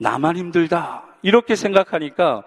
나만 0.00 0.36
힘들다. 0.36 1.04
이렇게 1.22 1.54
생각하니까 1.54 2.42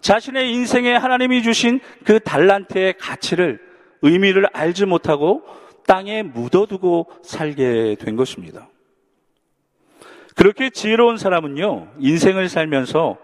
자신의 0.00 0.52
인생에 0.52 0.94
하나님이 0.94 1.42
주신 1.42 1.80
그 2.04 2.20
달란트의 2.20 2.98
가치를, 2.98 3.60
의미를 4.02 4.46
알지 4.52 4.86
못하고 4.86 5.42
땅에 5.88 6.22
묻어두고 6.22 7.08
살게 7.24 7.96
된 7.98 8.14
것입니다. 8.14 8.68
그렇게 10.36 10.70
지혜로운 10.70 11.16
사람은요, 11.16 11.94
인생을 11.98 12.48
살면서 12.48 13.18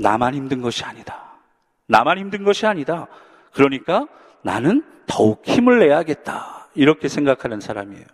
나만 0.00 0.34
힘든 0.34 0.62
것이 0.62 0.82
아니다. 0.82 1.38
나만 1.86 2.18
힘든 2.18 2.42
것이 2.42 2.66
아니다. 2.66 3.06
그러니까 3.52 4.08
나는 4.42 4.82
더욱 5.06 5.42
힘을 5.46 5.78
내야겠다. 5.80 6.68
이렇게 6.74 7.08
생각하는 7.08 7.60
사람이에요. 7.60 8.04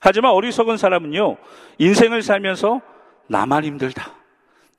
하지만 0.00 0.32
어리석은 0.32 0.76
사람은요, 0.76 1.36
인생을 1.78 2.22
살면서 2.22 2.80
나만 3.28 3.64
힘들다. 3.64 4.14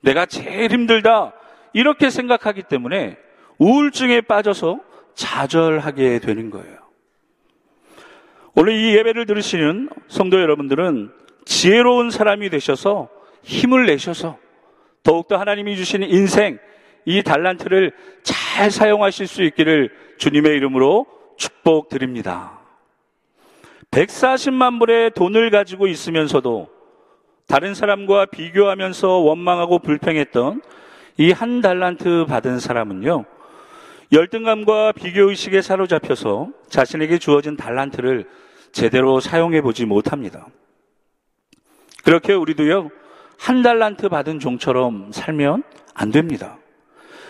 내가 0.00 0.26
제일 0.26 0.70
힘들다. 0.70 1.32
이렇게 1.72 2.10
생각하기 2.10 2.64
때문에 2.64 3.16
우울증에 3.58 4.20
빠져서 4.20 4.80
좌절하게 5.14 6.18
되는 6.18 6.50
거예요. 6.50 6.78
오늘 8.54 8.74
이 8.74 8.94
예배를 8.96 9.26
들으시는 9.26 9.88
성도 10.08 10.40
여러분들은 10.40 11.10
지혜로운 11.44 12.10
사람이 12.10 12.50
되셔서 12.50 13.08
힘을 13.42 13.86
내셔서 13.86 14.38
더욱더 15.02 15.36
하나님이 15.36 15.76
주시는 15.76 16.08
인생, 16.08 16.58
이 17.04 17.22
달란트를 17.22 17.92
잘 18.22 18.70
사용하실 18.70 19.26
수 19.26 19.42
있기를 19.42 19.90
주님의 20.18 20.56
이름으로 20.56 21.06
축복드립니다. 21.36 22.60
140만 23.90 24.78
불의 24.78 25.10
돈을 25.12 25.50
가지고 25.50 25.86
있으면서도 25.86 26.68
다른 27.46 27.74
사람과 27.74 28.26
비교하면서 28.26 29.08
원망하고 29.18 29.78
불평했던 29.80 30.62
이 31.18 31.32
한 31.32 31.60
달란트 31.60 32.26
받은 32.26 32.58
사람은요, 32.58 33.24
열등감과 34.12 34.92
비교의식에 34.92 35.62
사로잡혀서 35.62 36.48
자신에게 36.68 37.18
주어진 37.18 37.56
달란트를 37.56 38.28
제대로 38.72 39.20
사용해 39.20 39.60
보지 39.60 39.84
못합니다. 39.84 40.46
그렇게 42.04 42.32
우리도요, 42.32 42.90
한 43.38 43.62
달란트 43.62 44.08
받은 44.08 44.40
종처럼 44.40 45.12
살면 45.12 45.62
안 45.94 46.10
됩니다. 46.10 46.58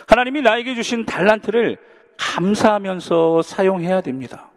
하나님이 0.06 0.42
나에게 0.42 0.74
주신 0.74 1.04
달란트를 1.04 1.78
감사하면서 2.16 3.42
사용해야 3.42 4.00
됩니다. 4.00 4.50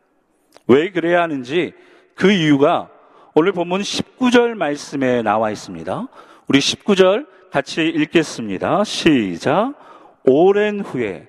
왜 0.67 0.91
그래야 0.91 1.21
하는지 1.21 1.73
그 2.15 2.31
이유가 2.31 2.89
오늘 3.33 3.51
본문 3.51 3.81
19절 3.81 4.55
말씀에 4.55 5.21
나와 5.21 5.51
있습니다. 5.51 6.07
우리 6.47 6.59
19절 6.59 7.27
같이 7.51 7.87
읽겠습니다. 7.87 8.83
시작. 8.83 9.73
오랜 10.23 10.81
후에 10.81 11.27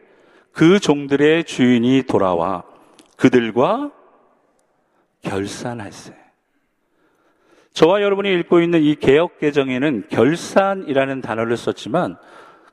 그 0.53 0.81
종들의 0.81 1.45
주인이 1.45 2.03
돌아와 2.09 2.65
그들과 3.17 3.91
결산할세. 5.23 6.15
저와 7.75 8.03
여러분이 8.03 8.33
읽고 8.41 8.61
있는 8.61 8.83
이 8.83 8.97
개혁 8.97 9.39
개정에는 9.39 10.09
결산이라는 10.09 11.21
단어를 11.21 11.57
썼지만 11.57 12.17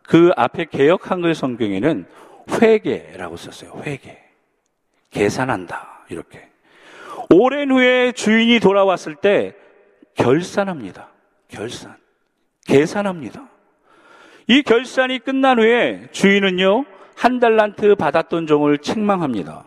그 0.07 0.31
앞에 0.35 0.65
개혁 0.65 1.09
한글 1.11 1.33
성경에는 1.35 2.05
회계라고 2.61 3.37
썼어요. 3.37 3.81
회계. 3.83 4.21
계산한다. 5.11 6.05
이렇게. 6.09 6.49
오랜 7.33 7.71
후에 7.71 8.11
주인이 8.11 8.59
돌아왔을 8.59 9.15
때 9.15 9.55
결산합니다. 10.15 11.09
결산. 11.47 11.95
계산합니다. 12.65 13.49
이 14.47 14.61
결산이 14.61 15.19
끝난 15.19 15.59
후에 15.59 16.07
주인은요, 16.11 16.85
한 17.15 17.39
달란트 17.39 17.95
받았던 17.95 18.45
종을 18.45 18.77
책망합니다. 18.77 19.65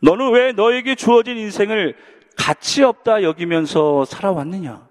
너는 0.00 0.32
왜 0.32 0.52
너에게 0.52 0.94
주어진 0.94 1.36
인생을 1.36 1.96
가치 2.36 2.82
없다 2.82 3.22
여기면서 3.22 4.04
살아왔느냐? 4.04 4.86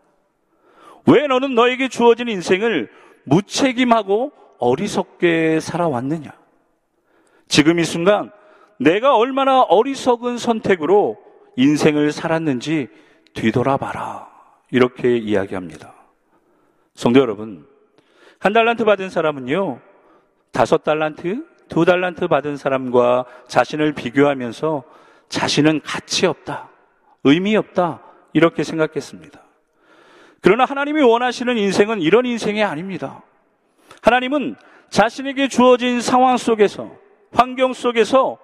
왜 1.07 1.27
너는 1.27 1.55
너에게 1.55 1.87
주어진 1.87 2.27
인생을 2.27 2.89
무책임하고 3.23 4.31
어리석게 4.59 5.59
살아왔느냐? 5.59 6.31
지금 7.47 7.79
이 7.79 7.83
순간 7.83 8.31
내가 8.79 9.15
얼마나 9.15 9.61
어리석은 9.61 10.37
선택으로 10.37 11.17
인생을 11.55 12.11
살았는지 12.11 12.89
뒤돌아봐라. 13.33 14.27
이렇게 14.71 15.17
이야기합니다. 15.17 15.93
성도 16.93 17.19
여러분, 17.19 17.65
한 18.39 18.53
달란트 18.53 18.83
받은 18.85 19.09
사람은요, 19.09 19.79
다섯 20.51 20.83
달란트, 20.83 21.45
두 21.67 21.85
달란트 21.85 22.27
받은 22.27 22.57
사람과 22.57 23.25
자신을 23.47 23.93
비교하면서 23.93 24.83
자신은 25.29 25.81
가치 25.83 26.25
없다, 26.25 26.69
의미 27.23 27.55
없다, 27.55 28.01
이렇게 28.33 28.63
생각했습니다. 28.63 29.41
그러나 30.41 30.65
하나님이 30.65 31.01
원하시는 31.01 31.57
인생은 31.57 32.01
이런 32.01 32.25
인생이 32.25 32.63
아닙니다. 32.63 33.23
하나님은 34.05 34.55
자신에게 34.89 35.47
주어진 35.47 35.99
상황 35.99 36.37
속에서, 36.37 36.91
환경 37.33 37.73
속에서 37.73 38.37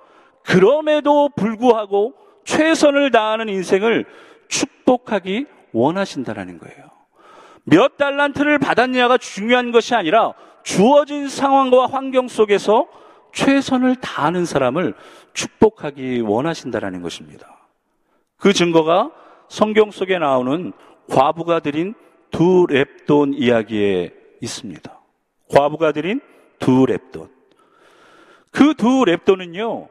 그럼에도 0.44 1.30
불구하고 1.30 2.16
최선을 2.46 3.12
다하는 3.12 3.48
인생을 3.48 4.06
축복하기 4.48 5.46
원하신다라는 5.72 6.58
거예요. 6.58 6.90
몇 7.64 7.96
달란트를 7.98 8.58
받았냐가 8.58 9.20
중요한 9.20 9.72
것이 9.72 9.94
아니라 9.94 10.34
주어진 10.64 11.30
상황과 11.30 11.86
환경 11.86 12.28
속에서 12.28 12.88
최선을 13.32 13.98
다하는 13.98 14.46
사람을 14.46 14.96
축복하기 15.34 16.22
원하신다라는 16.22 17.04
것입니다. 17.04 17.70
그 18.38 18.52
증거가 18.52 19.12
성경 19.48 19.92
속에 19.92 20.18
나오는 20.18 20.74
과부가 21.08 21.60
드린 21.60 21.94
두 22.32 22.66
랩돈 22.68 23.36
이야기에 23.38 24.12
있습니다. 24.42 25.01
과부가 25.52 25.92
드린 25.92 26.22
두 26.60 26.86
랩돈. 26.86 27.30
그 28.52 28.74
두 28.74 29.04
랩돈은요, 29.06 29.88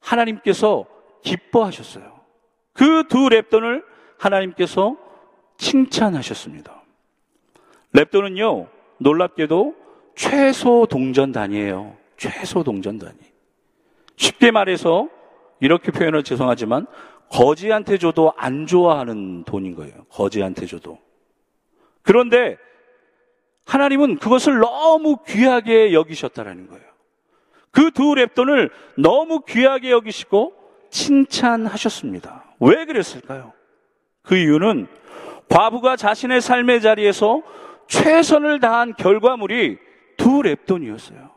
하나님께서 0.00 0.86
기뻐하셨어요. 1.22 2.20
그 2.72 3.04
두 3.08 3.28
랩돈을 3.28 3.84
하나님께서 4.18 4.96
칭찬하셨습니다. 5.58 6.82
랩돈은요, 7.94 8.68
놀랍게도 8.98 9.74
최소 10.14 10.86
동전 10.86 11.32
단위예요. 11.32 11.96
최소 12.16 12.62
동전 12.62 12.98
단위. 12.98 13.18
쉽게 14.16 14.50
말해서 14.50 15.08
이렇게 15.60 15.90
표현을 15.90 16.22
죄송하지만 16.22 16.86
거지한테 17.30 17.96
줘도 17.98 18.32
안 18.36 18.66
좋아하는 18.66 19.44
돈인 19.44 19.74
거예요. 19.74 20.04
거지한테 20.10 20.66
줘도. 20.66 20.98
그런데 22.02 22.58
하나님은 23.70 24.18
그것을 24.18 24.58
너무 24.58 25.18
귀하게 25.28 25.92
여기셨다라는 25.92 26.66
거예요. 26.66 26.84
그 27.70 27.92
두 27.92 28.14
랩돈을 28.14 28.70
너무 28.96 29.42
귀하게 29.46 29.92
여기시고 29.92 30.52
칭찬하셨습니다. 30.90 32.46
왜 32.58 32.84
그랬을까요? 32.84 33.52
그 34.22 34.36
이유는 34.36 34.88
과부가 35.48 35.94
자신의 35.94 36.40
삶의 36.40 36.80
자리에서 36.80 37.42
최선을 37.86 38.58
다한 38.58 38.94
결과물이 38.94 39.78
두 40.16 40.42
랩돈이었어요. 40.42 41.30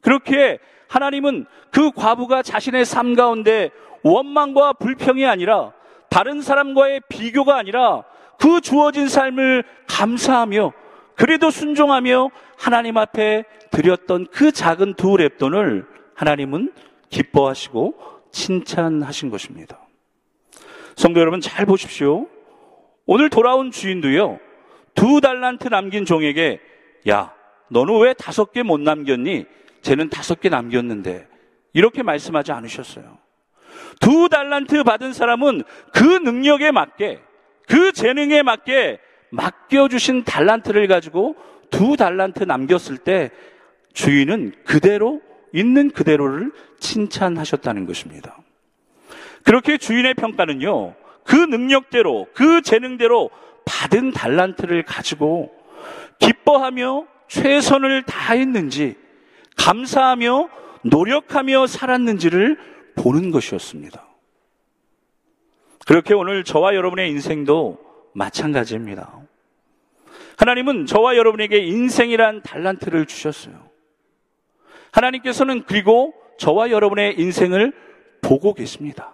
그렇게 0.00 0.58
하나님은 0.88 1.44
그 1.70 1.90
과부가 1.90 2.42
자신의 2.42 2.86
삶 2.86 3.14
가운데 3.14 3.70
원망과 4.02 4.74
불평이 4.74 5.26
아니라 5.26 5.74
다른 6.08 6.40
사람과의 6.40 7.02
비교가 7.10 7.58
아니라 7.58 8.04
그 8.38 8.62
주어진 8.62 9.08
삶을 9.08 9.64
감사하며 9.88 10.72
그래도 11.16 11.50
순종하며 11.50 12.30
하나님 12.58 12.96
앞에 12.96 13.44
드렸던 13.70 14.28
그 14.32 14.52
작은 14.52 14.94
두 14.94 15.08
랩돈을 15.16 15.86
하나님은 16.14 16.72
기뻐하시고 17.10 17.94
칭찬하신 18.30 19.30
것입니다. 19.30 19.78
성도 20.96 21.20
여러분 21.20 21.40
잘 21.40 21.66
보십시오. 21.66 22.26
오늘 23.06 23.30
돌아온 23.30 23.70
주인도요. 23.70 24.38
두 24.94 25.20
달란트 25.20 25.68
남긴 25.68 26.04
종에게 26.04 26.60
야, 27.08 27.34
너는 27.70 28.00
왜 28.00 28.14
다섯 28.14 28.52
개 28.52 28.62
못 28.62 28.80
남겼니? 28.80 29.46
쟤는 29.80 30.10
다섯 30.10 30.40
개 30.40 30.48
남겼는데 30.48 31.26
이렇게 31.72 32.02
말씀하지 32.02 32.52
않으셨어요. 32.52 33.18
두 34.00 34.28
달란트 34.28 34.84
받은 34.84 35.12
사람은 35.12 35.62
그 35.92 36.04
능력에 36.04 36.70
맞게 36.70 37.20
그 37.66 37.92
재능에 37.92 38.42
맞게 38.42 38.98
맡겨주신 39.32 40.24
달란트를 40.24 40.86
가지고 40.86 41.34
두 41.70 41.96
달란트 41.96 42.44
남겼을 42.44 42.98
때 42.98 43.30
주인은 43.94 44.52
그대로 44.64 45.20
있는 45.52 45.90
그대로를 45.90 46.52
칭찬하셨다는 46.80 47.86
것입니다. 47.86 48.38
그렇게 49.42 49.78
주인의 49.78 50.14
평가는요, 50.14 50.94
그 51.24 51.36
능력대로, 51.36 52.28
그 52.34 52.62
재능대로 52.62 53.30
받은 53.64 54.12
달란트를 54.12 54.84
가지고 54.84 55.50
기뻐하며 56.18 57.06
최선을 57.28 58.02
다했는지, 58.04 58.96
감사하며 59.56 60.48
노력하며 60.84 61.66
살았는지를 61.66 62.58
보는 62.96 63.30
것이었습니다. 63.30 64.06
그렇게 65.86 66.14
오늘 66.14 66.44
저와 66.44 66.74
여러분의 66.74 67.10
인생도 67.10 67.78
마찬가지입니다. 68.14 69.21
하나님은 70.36 70.86
저와 70.86 71.16
여러분에게 71.16 71.58
인생이란 71.58 72.42
달란트를 72.42 73.06
주셨어요. 73.06 73.54
하나님께서는 74.92 75.64
그리고 75.64 76.14
저와 76.38 76.70
여러분의 76.70 77.18
인생을 77.18 77.72
보고 78.20 78.54
계십니다. 78.54 79.12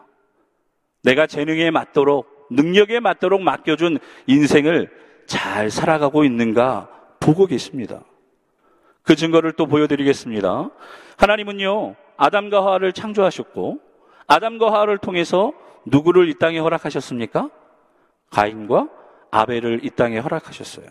내가 1.03 1.27
재능에 1.27 1.71
맞도록, 1.71 2.49
능력에 2.51 3.01
맞도록 3.01 3.43
맡겨준 3.43 3.99
인생을 4.27 4.91
잘 5.27 5.71
살아가고 5.71 6.25
있는가 6.25 6.89
보고 7.21 7.47
계십니다. 7.47 8.03
그 9.03 9.15
증거를 9.15 9.53
또 9.53 9.67
보여드리겠습니다. 9.67 10.71
하나님은요, 11.17 11.95
아담과 12.17 12.63
하와를 12.63 12.93
창조하셨고, 12.93 13.81
아담과 14.27 14.73
하와를 14.73 14.99
통해서 14.99 15.53
누구를 15.87 16.29
이 16.29 16.39
땅에 16.39 16.59
허락하셨습니까? 16.59 17.51
가인과 18.31 18.89
아벨을 19.31 19.81
이 19.85 19.91
땅에 19.91 20.19
허락하셨어요. 20.19 20.87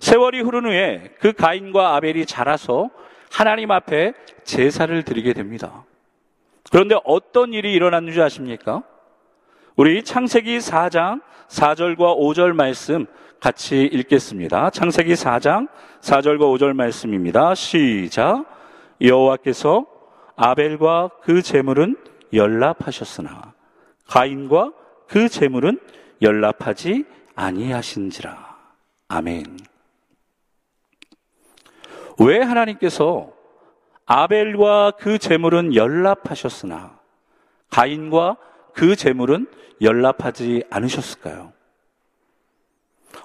세월이 0.00 0.40
흐른 0.40 0.66
후에 0.66 1.14
그 1.18 1.32
가인과 1.32 1.96
아벨이 1.96 2.26
자라서 2.26 2.90
하나님 3.30 3.70
앞에 3.70 4.12
제사를 4.44 5.02
드리게 5.02 5.32
됩니다. 5.32 5.84
그런데 6.70 6.96
어떤 7.04 7.52
일이 7.52 7.72
일어났는지 7.72 8.20
아십니까? 8.20 8.82
우리 9.76 10.02
창세기 10.02 10.58
4장 10.58 11.20
4절과 11.48 12.16
5절 12.18 12.52
말씀 12.52 13.06
같이 13.40 13.82
읽겠습니다. 13.82 14.70
창세기 14.70 15.14
4장 15.14 15.68
4절과 16.00 16.40
5절 16.40 16.72
말씀입니다. 16.74 17.54
시작. 17.54 18.44
여호와께서 19.00 19.86
아벨과 20.36 21.10
그 21.22 21.42
재물은 21.42 21.96
연락하셨으나 22.32 23.52
가인과 24.08 24.72
그 25.08 25.28
재물은 25.28 25.80
연락하지 26.22 27.04
아니하신지라. 27.34 28.56
아멘. 29.08 29.73
왜 32.18 32.40
하나님께서 32.40 33.32
아벨과 34.06 34.92
그 34.98 35.18
재물은 35.18 35.74
연락하셨으나 35.74 36.98
가인과 37.70 38.36
그 38.72 38.96
재물은 38.96 39.46
연락하지 39.80 40.64
않으셨을까요? 40.70 41.52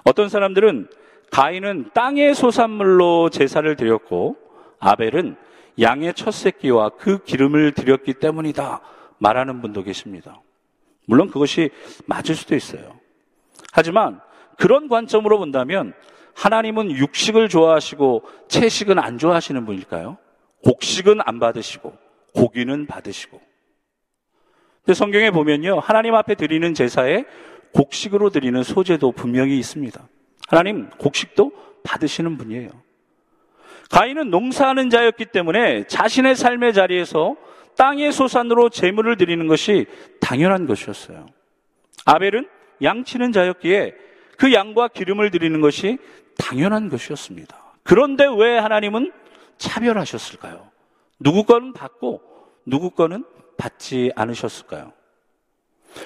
어떤 0.04 0.28
사람들은 0.28 0.88
가인은 1.30 1.90
땅의 1.94 2.34
소산물로 2.34 3.30
제사를 3.30 3.76
드렸고 3.76 4.36
아벨은 4.78 5.36
양의 5.80 6.14
첫 6.14 6.32
새끼와 6.32 6.90
그 6.90 7.22
기름을 7.22 7.72
드렸기 7.72 8.14
때문이다 8.14 8.80
말하는 9.18 9.60
분도 9.60 9.82
계십니다. 9.82 10.40
물론 11.06 11.28
그것이 11.28 11.70
맞을 12.06 12.34
수도 12.34 12.54
있어요. 12.54 12.98
하지만 13.72 14.20
그런 14.58 14.88
관점으로 14.88 15.38
본다면 15.38 15.94
하나님은 16.40 16.92
육식을 16.92 17.50
좋아하시고 17.50 18.22
채식은 18.48 18.98
안 18.98 19.18
좋아하시는 19.18 19.66
분일까요? 19.66 20.16
곡식은 20.64 21.20
안 21.22 21.38
받으시고 21.38 21.92
고기는 22.34 22.86
받으시고. 22.86 23.38
근데 24.82 24.94
성경에 24.94 25.30
보면요. 25.30 25.80
하나님 25.80 26.14
앞에 26.14 26.36
드리는 26.36 26.72
제사에 26.72 27.26
곡식으로 27.74 28.30
드리는 28.30 28.62
소재도 28.62 29.12
분명히 29.12 29.58
있습니다. 29.58 30.02
하나님 30.48 30.88
곡식도 30.88 31.52
받으시는 31.84 32.38
분이에요. 32.38 32.70
가인은 33.90 34.30
농사하는 34.30 34.88
자였기 34.88 35.26
때문에 35.26 35.86
자신의 35.88 36.36
삶의 36.36 36.72
자리에서 36.72 37.36
땅의 37.76 38.12
소산으로 38.12 38.70
재물을 38.70 39.18
드리는 39.18 39.46
것이 39.46 39.84
당연한 40.22 40.66
것이었어요. 40.66 41.26
아벨은 42.06 42.48
양치는 42.82 43.32
자였기에 43.32 43.94
그 44.40 44.54
양과 44.54 44.88
기름을 44.88 45.30
드리는 45.30 45.60
것이 45.60 45.98
당연한 46.40 46.88
것이었습니다. 46.88 47.56
그런데 47.82 48.24
왜 48.26 48.58
하나님은 48.58 49.12
차별하셨을까요? 49.58 50.68
누구 51.18 51.44
거는 51.44 51.72
받고 51.72 52.22
누구 52.64 52.90
거는 52.90 53.24
받지 53.56 54.10
않으셨을까요? 54.16 54.92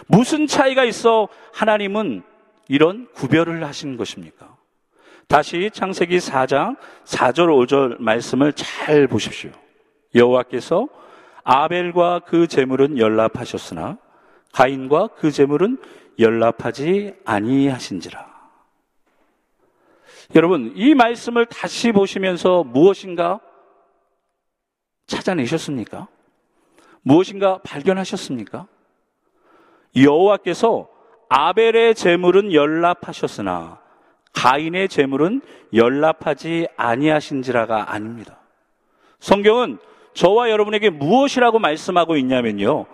무슨 0.07 0.47
차이가 0.47 0.85
있어 0.85 1.29
하나님은 1.53 2.23
이런 2.69 3.07
구별을 3.13 3.65
하신 3.65 3.97
것입니까? 3.97 4.57
다시 5.29 5.71
창세기 5.73 6.19
4장 6.19 6.77
4절 7.05 7.67
5절 7.67 8.01
말씀을 8.01 8.53
잘 8.55 9.07
보십시오. 9.07 9.51
여호와께서 10.15 10.89
아벨과 11.45 12.21
그 12.21 12.47
재물은 12.47 12.99
연락하셨으나 12.99 13.99
가인과 14.53 15.09
그 15.17 15.31
재물은 15.31 15.79
연락하지 16.19 17.15
아니하신지라. 17.25 18.34
여러분, 20.35 20.73
이 20.75 20.95
말씀을 20.95 21.47
다시 21.47 21.93
보시면서 21.93 22.65
무엇인가 22.65 23.39
찾아내셨습니까? 25.07 26.09
무엇인가 27.03 27.59
발견하셨습니까? 27.59 28.67
여호와께서 29.95 30.89
아벨의 31.29 31.95
재물은 31.95 32.53
연락하셨으나 32.53 33.79
가인의 34.33 34.89
재물은 34.89 35.41
연락하지 35.73 36.67
아니하신지라가 36.77 37.93
아닙니다. 37.93 38.39
성경은 39.21 39.79
저와 40.15 40.51
여러분에게 40.51 40.91
무엇이라고 40.91 41.61
말씀하고 41.61 42.17
있냐면요. 42.17 42.87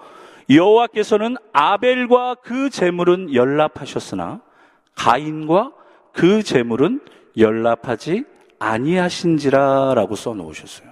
여호와께서는 0.50 1.36
아벨과 1.52 2.36
그 2.42 2.68
재물은 2.68 3.34
연락하셨으나 3.34 4.42
가인과 4.94 5.72
그 6.12 6.42
재물은 6.42 7.00
연락하지 7.36 8.24
아니하신지라라고 8.58 10.16
써 10.16 10.34
놓으셨어요. 10.34 10.88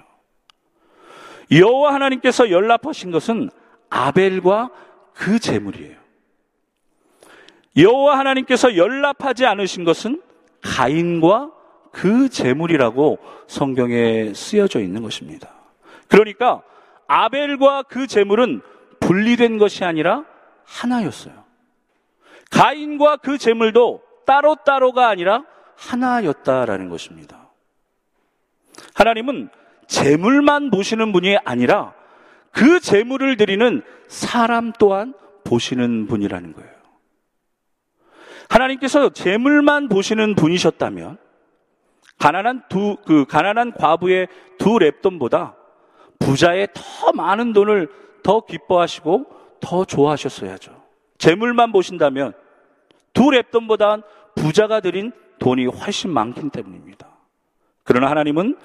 여호와 1.50 1.94
하나님께서 1.94 2.50
연락하신 2.50 3.10
것은 3.10 3.50
아벨과 3.90 4.70
그 5.14 5.38
재물이에요. 5.38 5.96
여호와 7.76 8.18
하나님께서 8.18 8.76
연락하지 8.76 9.46
않으신 9.46 9.84
것은 9.84 10.22
가인과 10.62 11.52
그 11.92 12.28
재물이라고 12.28 13.18
성경에 13.46 14.32
쓰여져 14.34 14.80
있는 14.80 15.02
것입니다. 15.02 15.50
그러니까 16.08 16.62
아벨과 17.06 17.84
그 17.84 18.06
재물은 18.06 18.60
분리된 19.00 19.58
것이 19.58 19.84
아니라 19.84 20.24
하나였어요. 20.64 21.44
가인과 22.50 23.18
그 23.18 23.38
재물도 23.38 24.02
따로따로가 24.26 25.08
아니라 25.08 25.44
하나였다라는 25.78 26.88
것입니다. 26.88 27.48
하나님은 28.94 29.48
재물만 29.86 30.70
보시는 30.70 31.12
분이 31.12 31.38
아니라 31.44 31.94
그 32.50 32.80
재물을 32.80 33.36
드리는 33.36 33.82
사람 34.08 34.72
또한 34.78 35.14
보시는 35.44 36.06
분이라는 36.08 36.52
거예요. 36.52 36.70
하나님께서 38.48 39.10
재물만 39.10 39.88
보시는 39.88 40.34
분이셨다면 40.34 41.18
가난한 42.18 42.64
두, 42.68 42.96
그 43.06 43.24
가난한 43.26 43.72
과부의 43.72 44.28
두 44.58 44.78
랩돈보다 44.78 45.54
부자의 46.18 46.68
더 46.74 47.12
많은 47.12 47.52
돈을 47.52 47.88
더 48.22 48.40
기뻐하시고 48.40 49.26
더 49.60 49.84
좋아하셨어야죠. 49.84 50.82
재물만 51.18 51.70
보신다면 51.72 52.32
두 53.12 53.24
랩돈보다 53.24 54.02
부자가 54.34 54.80
드린 54.80 55.12
돈이 55.38 55.66
훨씬 55.66 56.10
많기 56.10 56.48
때문입니다. 56.50 57.08
그러나 57.84 58.10
하나님은 58.10 58.56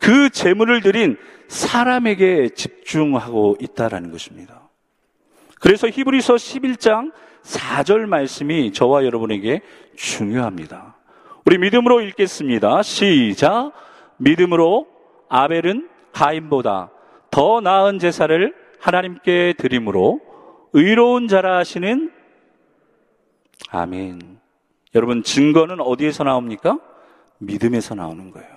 그 0.00 0.30
재물을 0.30 0.80
드린 0.80 1.16
사람에게 1.48 2.50
집중하고 2.50 3.56
있다라는 3.60 4.10
것입니다. 4.10 4.68
그래서 5.60 5.88
히브리서 5.88 6.34
11장 6.34 7.12
4절 7.42 8.06
말씀이 8.06 8.72
저와 8.72 9.04
여러분에게 9.04 9.60
중요합니다. 9.96 10.96
우리 11.44 11.58
믿음으로 11.58 12.00
읽겠습니다. 12.00 12.82
시작. 12.82 13.72
믿음으로 14.16 14.86
아벨은 15.28 15.88
가인보다 16.12 16.90
더 17.30 17.60
나은 17.60 17.98
제사를 17.98 18.54
하나님께 18.80 19.54
드림으로 19.58 20.20
의로운 20.72 21.28
자라 21.28 21.58
하시는 21.58 22.10
아멘. 23.70 24.41
여러분 24.94 25.22
증거는 25.22 25.80
어디에서 25.80 26.24
나옵니까? 26.24 26.78
믿음에서 27.38 27.94
나오는 27.94 28.30
거예요. 28.30 28.48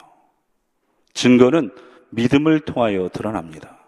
증거는 1.13 1.71
믿음을 2.09 2.61
통하여 2.61 3.09
드러납니다. 3.09 3.79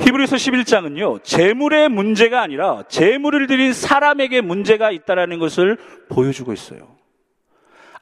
히브리서 0.00 0.36
11장은요, 0.36 1.24
재물의 1.24 1.88
문제가 1.88 2.40
아니라 2.40 2.84
재물을 2.88 3.46
드린 3.46 3.72
사람에게 3.72 4.40
문제가 4.40 4.90
있다라는 4.90 5.38
것을 5.38 5.76
보여주고 6.08 6.52
있어요. 6.52 6.96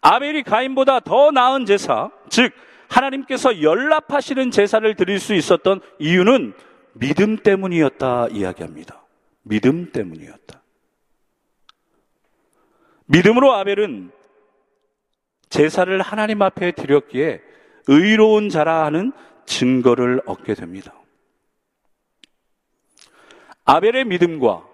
아벨이 0.02 0.42
가인보다 0.42 1.00
더 1.00 1.30
나은 1.30 1.64
제사, 1.64 2.10
즉 2.28 2.52
하나님께서 2.88 3.62
연락하시는 3.62 4.50
제사를 4.50 4.94
드릴 4.94 5.18
수 5.18 5.34
있었던 5.34 5.80
이유는 5.98 6.52
믿음 6.92 7.38
때문이었다 7.38 8.28
이야기합니다. 8.30 9.02
믿음 9.42 9.90
때문이었다. 9.90 10.60
믿음으로 13.06 13.52
아벨은 13.54 14.10
제사를 15.48 16.00
하나님 16.02 16.42
앞에 16.42 16.72
드렸기에 16.72 17.40
의로운 17.86 18.48
자라 18.48 18.84
하는 18.84 19.12
증거를 19.46 20.22
얻게 20.26 20.54
됩니다. 20.54 20.92
아벨의 23.64 24.04
믿음과 24.04 24.64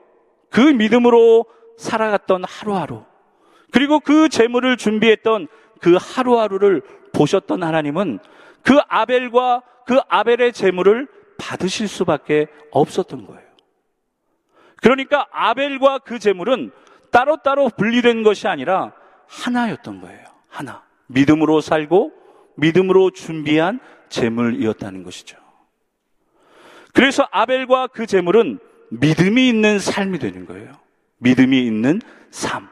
그 0.50 0.60
믿음으로 0.60 1.46
살아갔던 1.78 2.44
하루하루, 2.44 3.04
그리고 3.70 4.00
그 4.00 4.28
재물을 4.28 4.76
준비했던 4.76 5.48
그 5.80 5.96
하루하루를 5.98 6.82
보셨던 7.12 7.62
하나님은 7.62 8.18
그 8.62 8.78
아벨과 8.88 9.62
그 9.86 9.98
아벨의 10.08 10.52
재물을 10.52 11.08
받으실 11.38 11.88
수밖에 11.88 12.46
없었던 12.70 13.26
거예요. 13.26 13.42
그러니까 14.76 15.26
아벨과 15.32 16.00
그 16.00 16.18
재물은 16.18 16.70
따로따로 17.12 17.68
분리된 17.76 18.24
것이 18.24 18.48
아니라 18.48 18.92
하나였던 19.28 20.00
거예요. 20.00 20.24
하나. 20.48 20.82
믿음으로 21.06 21.60
살고 21.60 22.12
믿음으로 22.56 23.10
준비한 23.10 23.78
재물이었다는 24.08 25.04
것이죠. 25.04 25.36
그래서 26.92 27.28
아벨과 27.30 27.88
그 27.88 28.06
재물은 28.06 28.58
믿음이 28.90 29.48
있는 29.48 29.78
삶이 29.78 30.18
되는 30.18 30.46
거예요. 30.46 30.72
믿음이 31.18 31.64
있는 31.64 32.00
삶. 32.30 32.68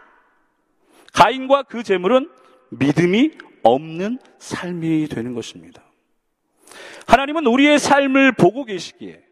가인과 1.12 1.64
그 1.64 1.83
재물은 1.83 2.31
믿음이 2.70 3.33
없는 3.62 4.18
삶이 4.38 5.09
되는 5.09 5.35
것입니다. 5.35 5.83
하나님은 7.07 7.46
우리의 7.46 7.79
삶을 7.79 8.33
보고 8.33 8.64
계시기에 8.64 9.22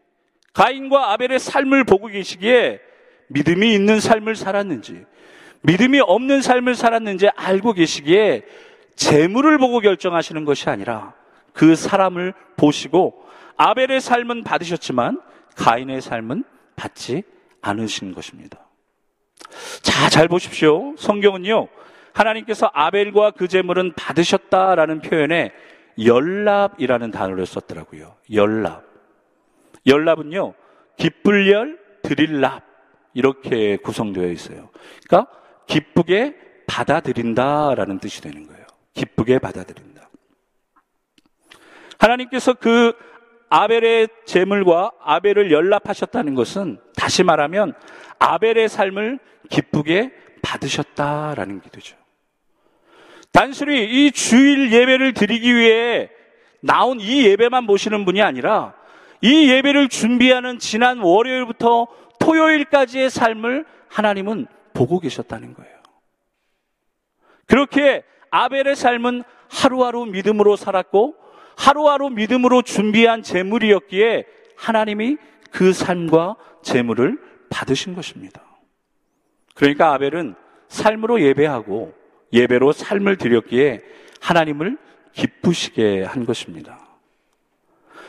가인과 0.53 1.13
아벨의 1.13 1.39
삶을 1.39 1.83
보고 1.83 2.07
계시기에 2.07 2.79
믿음이 3.29 3.73
있는 3.73 3.99
삶을 3.99 4.35
살았는지 4.35 5.05
믿음이 5.61 5.99
없는 5.99 6.41
삶을 6.41 6.75
살았는지 6.75 7.29
알고 7.35 7.73
계시기에 7.73 8.43
재물을 8.95 9.57
보고 9.57 9.79
결정하시는 9.79 10.45
것이 10.45 10.69
아니라 10.69 11.13
그 11.53 11.75
사람을 11.75 12.33
보시고 12.57 13.25
아벨의 13.57 14.01
삶은 14.01 14.43
받으셨지만 14.43 15.21
가인의 15.55 16.01
삶은 16.01 16.43
받지 16.75 17.23
않으신 17.61 18.13
것입니다. 18.13 18.59
자, 19.81 20.09
잘 20.09 20.27
보십시오. 20.27 20.95
성경은요. 20.97 21.67
하나님께서 22.13 22.69
아벨과 22.73 23.31
그 23.31 23.47
재물은 23.47 23.93
받으셨다라는 23.95 25.01
표현에 25.01 25.51
연랍이라는 26.03 27.11
단어를 27.11 27.45
썼더라고요. 27.45 28.15
연랍. 28.33 28.83
연랍은요. 29.85 30.53
기쁠 30.97 31.51
열, 31.51 31.79
드릴 32.01 32.39
랍. 32.39 32.68
이렇게 33.13 33.77
구성되어 33.77 34.27
있어요. 34.29 34.69
그러니까 35.07 35.31
기쁘게 35.67 36.35
받아들인다라는 36.67 37.99
뜻이 37.99 38.21
되는 38.21 38.47
거예요. 38.47 38.65
기쁘게 38.93 39.39
받아들인다. 39.39 40.09
하나님께서 41.97 42.53
그 42.53 42.93
아벨의 43.49 44.07
재물과 44.25 44.91
아벨을 45.01 45.51
연락하셨다는 45.51 46.35
것은 46.35 46.79
다시 46.95 47.23
말하면 47.23 47.73
아벨의 48.19 48.69
삶을 48.69 49.19
기쁘게 49.49 50.11
받으셨다라는 50.41 51.61
기도죠. 51.61 51.97
단순히 53.31 53.85
이 53.85 54.11
주일 54.11 54.71
예배를 54.71 55.13
드리기 55.13 55.55
위해 55.55 56.09
나온 56.61 56.99
이 56.99 57.25
예배만 57.25 57.67
보시는 57.67 58.05
분이 58.05 58.21
아니라 58.21 58.73
이 59.21 59.49
예배를 59.49 59.89
준비하는 59.89 60.59
지난 60.59 60.99
월요일부터 60.99 61.87
토요일까지의 62.29 63.09
삶을 63.09 63.65
하나님은 63.87 64.45
보고 64.73 64.99
계셨다는 64.99 65.55
거예요. 65.55 65.79
그렇게 67.47 68.03
아벨의 68.29 68.75
삶은 68.75 69.23
하루하루 69.49 70.05
믿음으로 70.05 70.55
살았고 70.55 71.15
하루하루 71.57 72.11
믿음으로 72.11 72.61
준비한 72.61 73.23
재물이었기에 73.23 74.25
하나님이 74.55 75.17
그 75.51 75.73
삶과 75.73 76.35
재물을 76.61 77.17
받으신 77.49 77.95
것입니다. 77.95 78.43
그러니까 79.55 79.93
아벨은 79.93 80.35
삶으로 80.67 81.21
예배하고 81.21 81.93
예배로 82.31 82.71
삶을 82.73 83.17
드렸기에 83.17 83.81
하나님을 84.21 84.77
기쁘시게 85.13 86.03
한 86.03 86.25
것입니다. 86.25 86.79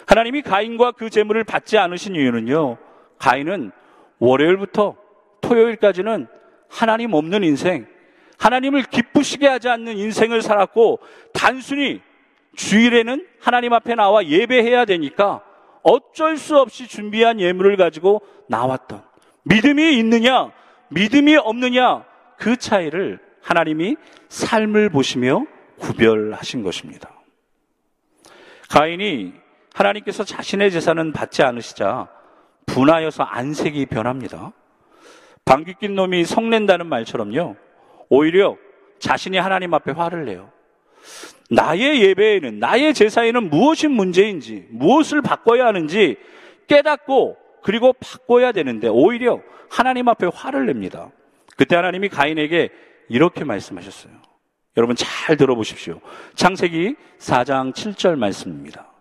하나님이 0.06 0.42
가인과 0.42 0.92
그 0.92 1.08
재물을 1.08 1.42
받지 1.44 1.78
않으신 1.78 2.14
이유는요. 2.16 2.76
가인은 3.18 3.72
월요일부터 4.20 4.96
토요일까지는 5.40 6.28
하나님 6.68 7.14
없는 7.14 7.42
인생, 7.42 7.86
하나님을 8.38 8.84
기쁘시게 8.84 9.46
하지 9.46 9.68
않는 9.68 9.96
인생을 9.98 10.40
살았고 10.42 11.00
단순히 11.32 12.00
주일에는 12.54 13.26
하나님 13.40 13.72
앞에 13.72 13.94
나와 13.94 14.24
예배해야 14.24 14.84
되니까 14.84 15.42
어쩔 15.82 16.36
수 16.36 16.58
없이 16.58 16.86
준비한 16.86 17.40
예물을 17.40 17.76
가지고 17.76 18.22
나왔던 18.48 19.02
믿음이 19.42 19.98
있느냐, 19.98 20.52
믿음이 20.88 21.36
없느냐 21.36 22.04
그 22.38 22.56
차이를 22.56 23.18
하나님이 23.42 23.96
삶을 24.28 24.90
보시며 24.90 25.46
구별하신 25.78 26.62
것입니다. 26.62 27.10
가인이 28.68 29.32
하나님께서 29.74 30.24
자신의 30.24 30.70
재산은 30.70 31.12
받지 31.12 31.42
않으시자 31.42 32.08
분하여서 32.66 33.24
안색이 33.24 33.86
변합니다. 33.86 34.52
방귀 35.44 35.74
낀 35.80 35.94
놈이 35.94 36.24
성낸다는 36.24 36.86
말처럼요. 36.86 37.56
오히려 38.08 38.56
자신이 38.98 39.38
하나님 39.38 39.74
앞에 39.74 39.92
화를 39.92 40.26
내요. 40.26 40.50
나의 41.50 42.02
예배에는, 42.02 42.58
나의 42.58 42.94
제사에는 42.94 43.50
무엇이 43.50 43.88
문제인지, 43.88 44.68
무엇을 44.70 45.22
바꿔야 45.22 45.66
하는지 45.66 46.16
깨닫고 46.68 47.36
그리고 47.62 47.92
바꿔야 47.94 48.52
되는데 48.52 48.88
오히려 48.88 49.40
하나님 49.68 50.08
앞에 50.08 50.30
화를 50.32 50.66
냅니다. 50.66 51.10
그때 51.56 51.76
하나님이 51.76 52.08
가인에게 52.08 52.70
이렇게 53.08 53.44
말씀하셨어요. 53.44 54.12
여러분 54.76 54.94
잘 54.96 55.36
들어보십시오. 55.36 56.00
창세기 56.34 56.94
4장 57.18 57.72
7절 57.74 58.16
말씀입니다. 58.16 58.92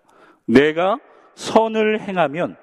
내가 0.45 0.99
선을 1.35 2.01
행하면 2.01 2.57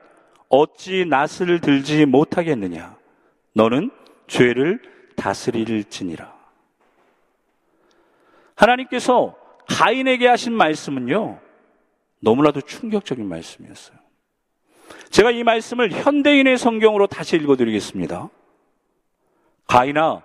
어찌 0.48 1.04
낯을 1.04 1.60
들지 1.60 2.06
못하겠느냐? 2.06 2.96
너는 3.52 3.90
죄를 4.26 4.80
다스릴지니라. 5.16 6.34
하나님께서 8.54 9.36
가인에게 9.68 10.28
하신 10.28 10.52
말씀은요, 10.52 11.40
너무나도 12.20 12.62
충격적인 12.62 13.26
말씀이었어요. 13.28 13.96
제가 15.10 15.30
이 15.30 15.42
말씀을 15.42 15.90
현대인의 15.90 16.58
성경으로 16.58 17.06
다시 17.06 17.36
읽어드리겠습니다. 17.36 18.28
가인아, 19.66 20.22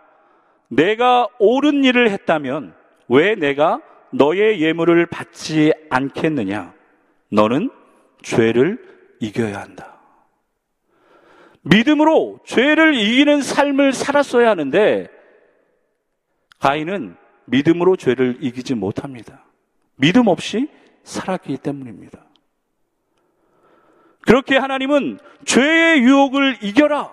내가 0.68 1.28
옳은 1.40 1.84
일을 1.84 2.10
했다면 2.12 2.74
왜 3.10 3.36
내가 3.36 3.82
너의 4.12 4.62
예물을 4.62 5.06
받지 5.08 5.74
않겠느냐? 5.90 6.74
너는 7.30 7.72
죄를 8.22 9.16
이겨야 9.20 9.60
한다. 9.60 9.91
믿음으로 11.62 12.40
죄를 12.46 12.96
이기는 12.96 13.42
삶을 13.42 13.94
살았어야 13.94 14.50
하는데 14.50 15.08
가인은 16.60 17.16
믿음으로 17.46 17.96
죄를 17.96 18.38
이기지 18.42 18.76
못합니다. 18.76 19.46
믿음 19.96 20.28
없이 20.28 20.68
살았기 21.04 21.58
때문입니다. 21.58 22.24
그렇게 24.22 24.58
하나님은 24.58 25.20
죄의 25.46 26.02
유혹을 26.02 26.60
이겨라. 26.62 27.12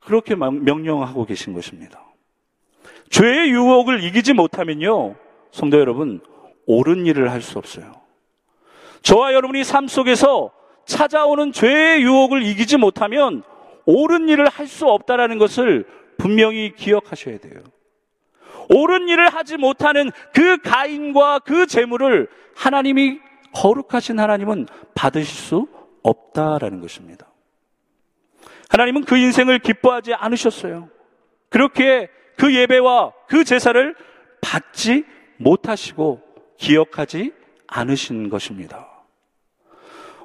그렇게 0.00 0.34
명령하고 0.34 1.24
계신 1.24 1.52
것입니다. 1.54 2.04
죄의 3.10 3.50
유혹을 3.50 4.02
이기지 4.04 4.32
못하면요, 4.32 5.14
성도 5.50 5.78
여러분, 5.78 6.20
옳은 6.66 7.06
일을 7.06 7.30
할 7.30 7.40
수 7.40 7.58
없어요. 7.58 8.00
저와 9.02 9.32
여러분이 9.32 9.64
삶 9.64 9.86
속에서 9.86 10.52
찾아오는 10.88 11.52
죄의 11.52 12.02
유혹을 12.02 12.42
이기지 12.42 12.78
못하면 12.78 13.42
옳은 13.84 14.28
일을 14.28 14.48
할 14.48 14.66
수 14.66 14.86
없다라는 14.86 15.38
것을 15.38 15.86
분명히 16.18 16.74
기억하셔야 16.74 17.38
돼요. 17.38 17.62
옳은 18.70 19.08
일을 19.08 19.28
하지 19.28 19.56
못하는 19.56 20.10
그 20.34 20.58
가인과 20.58 21.40
그 21.40 21.66
재물을 21.66 22.28
하나님이 22.54 23.20
거룩하신 23.54 24.18
하나님은 24.18 24.66
받으실 24.94 25.26
수 25.26 25.68
없다라는 26.02 26.80
것입니다. 26.80 27.26
하나님은 28.68 29.04
그 29.04 29.16
인생을 29.16 29.60
기뻐하지 29.60 30.12
않으셨어요. 30.14 30.90
그렇게 31.48 32.10
그 32.36 32.54
예배와 32.54 33.12
그 33.26 33.44
제사를 33.44 33.94
받지 34.42 35.04
못하시고 35.38 36.20
기억하지 36.58 37.32
않으신 37.66 38.28
것입니다. 38.28 38.97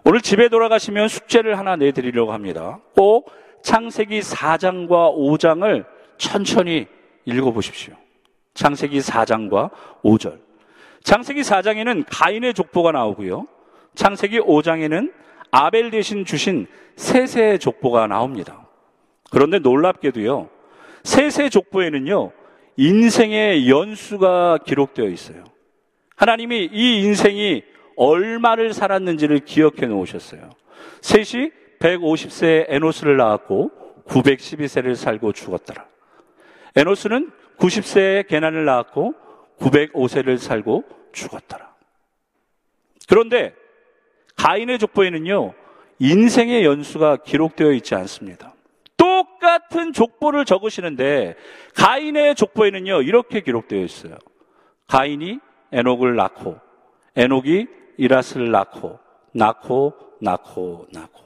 오늘 0.05 0.19
집에 0.19 0.49
돌아가시면 0.49 1.07
숙제를 1.07 1.57
하나 1.57 1.77
내드리려고 1.77 2.33
합니다. 2.33 2.79
꼭 2.93 3.31
창세기 3.61 4.19
4장과 4.19 5.15
5장을 5.15 5.85
천천히 6.17 6.87
읽어보십시오. 7.25 7.93
창세기 8.53 8.99
4장과 8.99 9.71
5절. 10.03 10.41
창세기 11.03 11.41
4장에는 11.41 12.03
가인의 12.09 12.53
족보가 12.53 12.91
나오고요. 12.91 13.47
창세기 13.95 14.41
5장에는 14.41 15.13
아벨 15.51 15.89
대신 15.89 16.25
주신 16.25 16.67
세세 16.97 17.57
족보가 17.57 18.07
나옵니다. 18.07 18.67
그런데 19.31 19.59
놀랍게도요. 19.59 20.49
세세 21.03 21.49
족보에는요. 21.49 22.31
인생의 22.75 23.69
연수가 23.69 24.59
기록되어 24.65 25.07
있어요. 25.07 25.43
하나님이 26.15 26.69
이 26.73 27.03
인생이 27.03 27.63
얼마를 27.95 28.73
살았는지를 28.73 29.39
기억해 29.39 29.88
놓으셨어요. 29.88 30.49
셋이 31.01 31.51
150세 31.79 32.65
에노스를 32.69 33.17
낳았고 33.17 33.71
912세를 34.08 34.95
살고 34.95 35.34
죽었더라. 35.34 35.86
에노스는 36.75 37.32
90세에 37.58 38.27
개난을 38.27 38.65
낳았고 38.65 39.13
905세를 39.60 40.38
살고 40.38 40.84
죽었더라. 41.12 41.73
그런데 43.08 43.53
가인의 44.36 44.79
족보에는요, 44.79 45.53
인생의 45.99 46.65
연수가 46.65 47.17
기록되어 47.17 47.71
있지 47.73 47.95
않습니다. 47.95 48.53
똑같은 48.97 49.93
족보를 49.93 50.45
적으시는데 50.45 51.36
가인의 51.75 52.36
족보에는요, 52.36 53.03
이렇게 53.03 53.41
기록되어 53.41 53.82
있어요. 53.84 54.17
가인이 54.88 55.39
에녹을 55.71 56.15
낳고, 56.15 56.60
에녹이 57.15 57.67
이라스를 57.97 58.51
낳고, 58.51 58.99
낳고, 59.34 59.93
낳고, 60.21 60.88
낳고. 60.91 61.23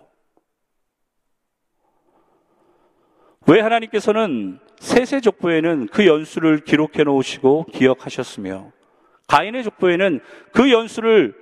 왜 3.48 3.62
하나님께서는 3.62 4.60
세세 4.80 5.22
족보에는 5.22 5.88
그 5.88 6.06
연수를 6.06 6.60
기록해 6.60 7.04
놓으시고 7.06 7.66
기억하셨으며 7.72 8.72
가인의 9.28 9.64
족보에는 9.64 10.20
그 10.52 10.72
연수를 10.72 11.34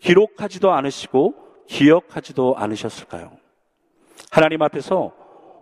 기록하지도 0.00 0.72
않으시고 0.72 1.34
기억하지도 1.68 2.56
않으셨을까요? 2.56 3.32
하나님 4.30 4.62
앞에서 4.62 5.12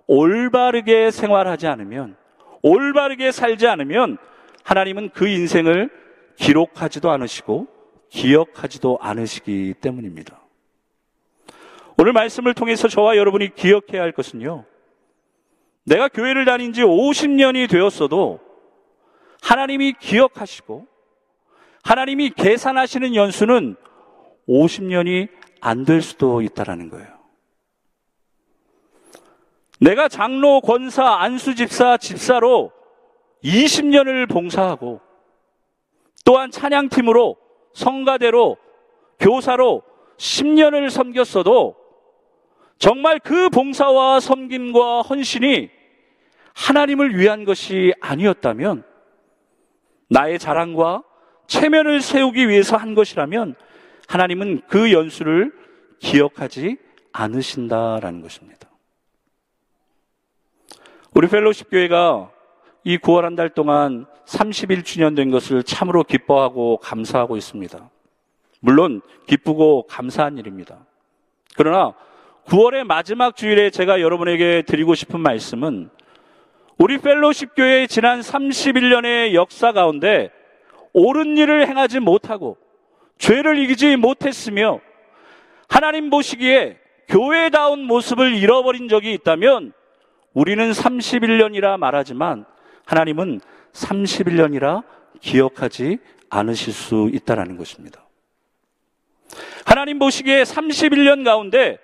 올바르게 0.06 1.10
생활하지 1.10 1.66
않으면 1.66 2.16
올바르게 2.62 3.32
살지 3.32 3.66
않으면 3.66 4.18
하나님은 4.64 5.10
그 5.10 5.26
인생을 5.26 5.90
기록하지도 6.36 7.10
않으시고 7.10 7.66
기억하지도 8.10 8.98
않으시기 9.00 9.74
때문입니다. 9.80 10.40
오늘 11.96 12.12
말씀을 12.12 12.54
통해서 12.54 12.88
저와 12.88 13.16
여러분이 13.16 13.54
기억해야 13.54 14.02
할 14.02 14.12
것은요. 14.12 14.64
내가 15.84 16.08
교회를 16.08 16.44
다닌 16.44 16.72
지 16.72 16.82
50년이 16.82 17.68
되었어도 17.68 18.40
하나님이 19.42 19.94
기억하시고 19.98 20.86
하나님이 21.82 22.30
계산하시는 22.30 23.14
연수는 23.14 23.76
50년이 24.48 25.28
안 25.60 25.84
될 25.84 26.02
수도 26.02 26.40
있다라는 26.42 26.88
거예요. 26.90 27.18
내가 29.80 30.08
장로, 30.08 30.60
권사, 30.60 31.04
안수 31.20 31.54
집사, 31.54 31.96
집사로 31.96 32.72
20년을 33.44 34.28
봉사하고 34.28 35.00
또한 36.24 36.50
찬양팀으로 36.50 37.36
성가대로 37.72 38.56
교사로 39.20 39.82
10년을 40.16 40.90
섬겼어도 40.90 41.76
정말 42.78 43.18
그 43.18 43.48
봉사와 43.50 44.20
섬김과 44.20 45.02
헌신이 45.02 45.70
하나님을 46.54 47.16
위한 47.16 47.44
것이 47.44 47.92
아니었다면 48.00 48.84
나의 50.08 50.38
자랑과 50.38 51.02
체면을 51.46 52.00
세우기 52.00 52.48
위해서 52.48 52.76
한 52.76 52.94
것이라면 52.94 53.54
하나님은 54.06 54.62
그 54.68 54.92
연수를 54.92 55.52
기억하지 55.98 56.76
않으신다라는 57.12 58.22
것입니다. 58.22 58.68
우리 61.14 61.28
펠로십 61.28 61.70
교회가 61.70 62.30
이 62.88 62.96
9월 62.96 63.20
한 63.20 63.36
달 63.36 63.50
동안 63.50 64.06
31주년 64.24 65.14
된 65.14 65.30
것을 65.30 65.62
참으로 65.62 66.04
기뻐하고 66.04 66.78
감사하고 66.78 67.36
있습니다. 67.36 67.90
물론 68.60 69.02
기쁘고 69.26 69.82
감사한 69.88 70.38
일입니다. 70.38 70.78
그러나 71.54 71.92
9월의 72.46 72.84
마지막 72.84 73.36
주일에 73.36 73.68
제가 73.68 74.00
여러분에게 74.00 74.62
드리고 74.62 74.94
싶은 74.94 75.20
말씀은 75.20 75.90
우리 76.78 76.96
펠로십 76.96 77.54
교회의 77.56 77.88
지난 77.88 78.20
31년의 78.20 79.34
역사 79.34 79.72
가운데 79.72 80.30
옳은 80.94 81.36
일을 81.36 81.68
행하지 81.68 82.00
못하고 82.00 82.56
죄를 83.18 83.58
이기지 83.58 83.96
못했으며 83.96 84.80
하나님 85.68 86.08
보시기에 86.08 86.78
교회다운 87.08 87.84
모습을 87.84 88.34
잃어버린 88.34 88.88
적이 88.88 89.12
있다면 89.12 89.74
우리는 90.32 90.70
31년이라 90.70 91.76
말하지만 91.76 92.46
하나님은 92.88 93.40
31년이라 93.72 94.82
기억하지 95.20 95.98
않으실 96.30 96.72
수 96.72 97.10
있다는 97.12 97.58
것입니다. 97.58 98.02
하나님 99.66 99.98
보시기에 99.98 100.42
31년 100.42 101.22
가운데 101.22 101.78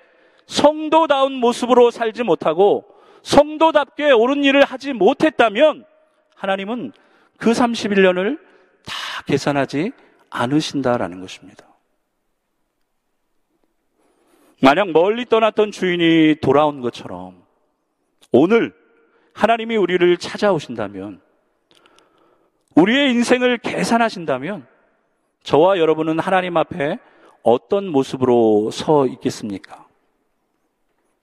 성도다운 0.47 1.35
모습으로 1.35 1.91
살지 1.91 2.23
못하고 2.23 2.87
성도답게 3.23 4.13
옳은 4.13 4.45
일을 4.45 4.65
하지 4.65 4.95
못했다면 4.95 5.85
하나님은 6.37 6.93
그 7.37 7.53
31년을 7.53 8.39
다 8.87 9.23
계산하지 9.27 9.93
않으신다라는 10.31 11.21
것입니다. 11.21 11.67
만약 14.63 14.91
멀리 14.91 15.27
떠났던 15.27 15.71
주인이 15.71 16.37
돌아온 16.41 16.81
것처럼 16.81 17.45
오늘 18.33 18.84
하나님이 19.35 19.77
우리를 19.77 20.17
찾아오신다면 20.17 21.21
우리의 22.77 23.11
인생을 23.11 23.59
계산하신다면 23.59 24.67
저와 25.43 25.79
여러분은 25.79 26.19
하나님 26.19 26.57
앞에 26.57 26.99
어떤 27.43 27.89
모습으로 27.89 28.71
서 28.71 29.07
있겠습니까? 29.07 29.87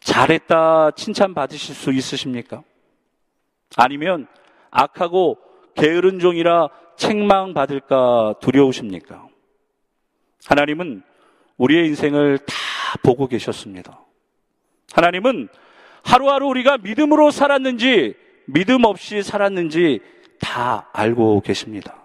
잘했다 0.02 0.92
칭찬 0.92 1.34
받으실 1.34 1.74
수 1.74 1.92
있으십니까? 1.92 2.64
아니면 3.78 4.28
악하고 4.70 5.38
게으른 5.76 6.20
종이라 6.20 6.70
책망 6.98 7.54
받을까 7.54 8.36
두려우십니까? 8.42 9.28
하나님은 10.46 11.02
우리의 11.58 11.88
인생을 11.88 12.40
다 12.40 12.54
보고 13.04 13.28
계셨습니다. 13.28 14.00
하나님은 14.94 15.48
하루하루 16.04 16.48
우리가 16.48 16.78
믿음으로 16.78 17.32
살았는지 17.32 18.16
믿음 18.46 18.84
없이 18.86 19.22
살았는지 19.22 20.00
다 20.40 20.90
알고 20.94 21.42
계십니다. 21.42 21.96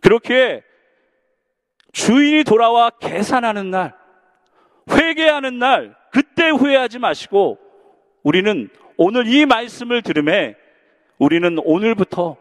그렇게 0.00 0.62
주인이 1.92 2.44
돌아와 2.44 2.90
계산하는 2.90 3.70
날, 3.70 3.94
회개하는 4.90 5.58
날, 5.58 5.96
그때 6.12 6.50
후회하지 6.50 6.98
마시고 6.98 7.58
우리는 8.22 8.68
오늘 8.96 9.26
이 9.26 9.46
말씀을 9.46 10.02
들음에 10.02 10.56
우리는 11.18 11.58
오늘부터 11.64 12.36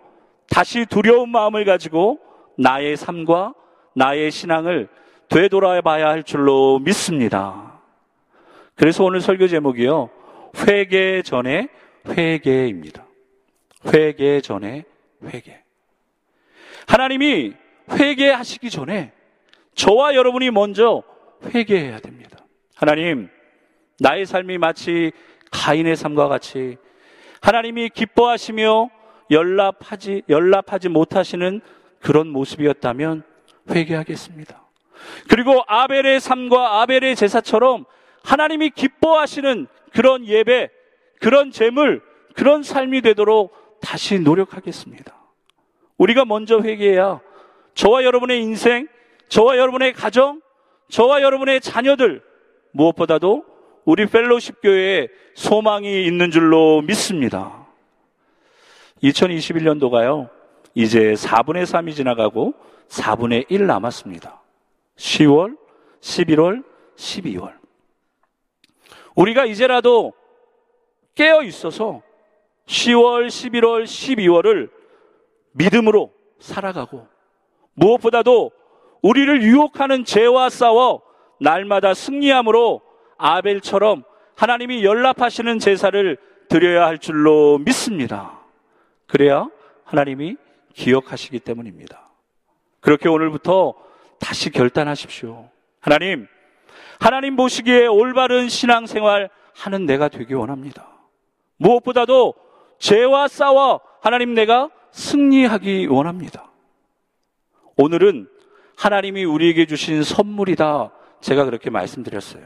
다시 0.49 0.85
두려운 0.85 1.29
마음을 1.29 1.65
가지고 1.65 2.19
나의 2.57 2.97
삶과 2.97 3.53
나의 3.95 4.31
신앙을 4.31 4.87
되돌아봐야 5.29 6.07
할 6.07 6.23
줄로 6.23 6.79
믿습니다. 6.79 7.79
그래서 8.75 9.03
오늘 9.03 9.21
설교 9.21 9.47
제목이요. 9.47 10.09
회개 10.55 11.21
전에 11.21 11.67
회개입니다. 12.07 13.05
회개 13.93 14.41
전에 14.41 14.83
회개. 15.23 15.59
하나님이 16.87 17.53
회개하시기 17.91 18.69
전에 18.69 19.11
저와 19.73 20.15
여러분이 20.15 20.51
먼저 20.51 21.03
회개해야 21.43 21.99
됩니다. 21.99 22.39
하나님, 22.75 23.29
나의 23.99 24.25
삶이 24.25 24.57
마치 24.57 25.11
가인의 25.51 25.95
삶과 25.95 26.27
같이 26.27 26.77
하나님이 27.41 27.89
기뻐하시며 27.89 28.89
연락하지, 29.31 30.23
연락하지 30.29 30.89
못하시는 30.89 31.61
그런 31.99 32.27
모습이었다면 32.29 33.23
회개하겠습니다. 33.69 34.63
그리고 35.29 35.63
아벨의 35.67 36.19
삶과 36.19 36.81
아벨의 36.81 37.15
제사처럼 37.15 37.85
하나님이 38.23 38.71
기뻐하시는 38.71 39.67
그런 39.95 40.27
예배, 40.27 40.69
그런 41.21 41.51
재물, 41.51 42.03
그런 42.35 42.63
삶이 42.63 43.01
되도록 43.01 43.79
다시 43.79 44.19
노력하겠습니다. 44.19 45.15
우리가 45.97 46.25
먼저 46.25 46.59
회개해야 46.59 47.21
저와 47.75 48.03
여러분의 48.03 48.41
인생, 48.41 48.89
저와 49.29 49.57
여러분의 49.57 49.93
가정, 49.93 50.41
저와 50.89 51.21
여러분의 51.21 51.61
자녀들, 51.61 52.21
무엇보다도 52.71 53.45
우리 53.85 54.05
펠로십 54.05 54.61
교회에 54.61 55.07
소망이 55.33 56.05
있는 56.05 56.29
줄로 56.29 56.81
믿습니다. 56.81 57.65
2021년도가요, 59.01 60.29
이제 60.73 61.13
4분의 61.13 61.63
3이 61.63 61.95
지나가고 61.95 62.53
4분의 62.89 63.45
1 63.47 63.65
남았습니다. 63.65 64.41
10월, 64.97 65.57
11월, 66.01 66.65
12월. 66.97 67.64
우리가 69.15 69.45
이제라도 69.45 70.13
깨어 71.15 71.43
있어서 71.43 72.01
10월, 72.67 73.27
11월, 73.27 73.83
12월을 73.83 74.69
믿음으로 75.51 76.11
살아가고 76.39 77.07
무엇보다도 77.73 78.51
우리를 79.01 79.43
유혹하는 79.43 80.03
죄와 80.03 80.49
싸워 80.49 81.01
날마다 81.39 81.93
승리함으로 81.93 82.81
아벨처럼 83.17 84.03
하나님이 84.35 84.83
연락하시는 84.83 85.59
제사를 85.59 86.17
드려야 86.49 86.85
할 86.85 86.97
줄로 86.97 87.57
믿습니다. 87.59 88.39
그래야 89.07 89.47
하나님이 89.83 90.37
기억하시기 90.73 91.39
때문입니다. 91.39 92.09
그렇게 92.81 93.07
오늘부터 93.07 93.75
다시 94.19 94.49
결단하십시오. 94.49 95.49
하나님, 95.79 96.27
하나님 96.99 97.35
보시기에 97.35 97.87
올바른 97.87 98.49
신앙생활 98.49 99.29
하는 99.53 99.85
내가 99.85 100.07
되기 100.09 100.33
원합니다. 100.33 100.87
무엇보다도 101.57 102.33
죄와 102.79 103.27
싸워 103.27 103.81
하나님 104.01 104.33
내가 104.33 104.69
승리하기 104.91 105.87
원합니다. 105.87 106.51
오늘은 107.77 108.27
하나님이 108.77 109.23
우리에게 109.25 109.65
주신 109.65 110.03
선물이다. 110.03 110.91
제가 111.21 111.45
그렇게 111.45 111.69
말씀드렸어요. 111.69 112.45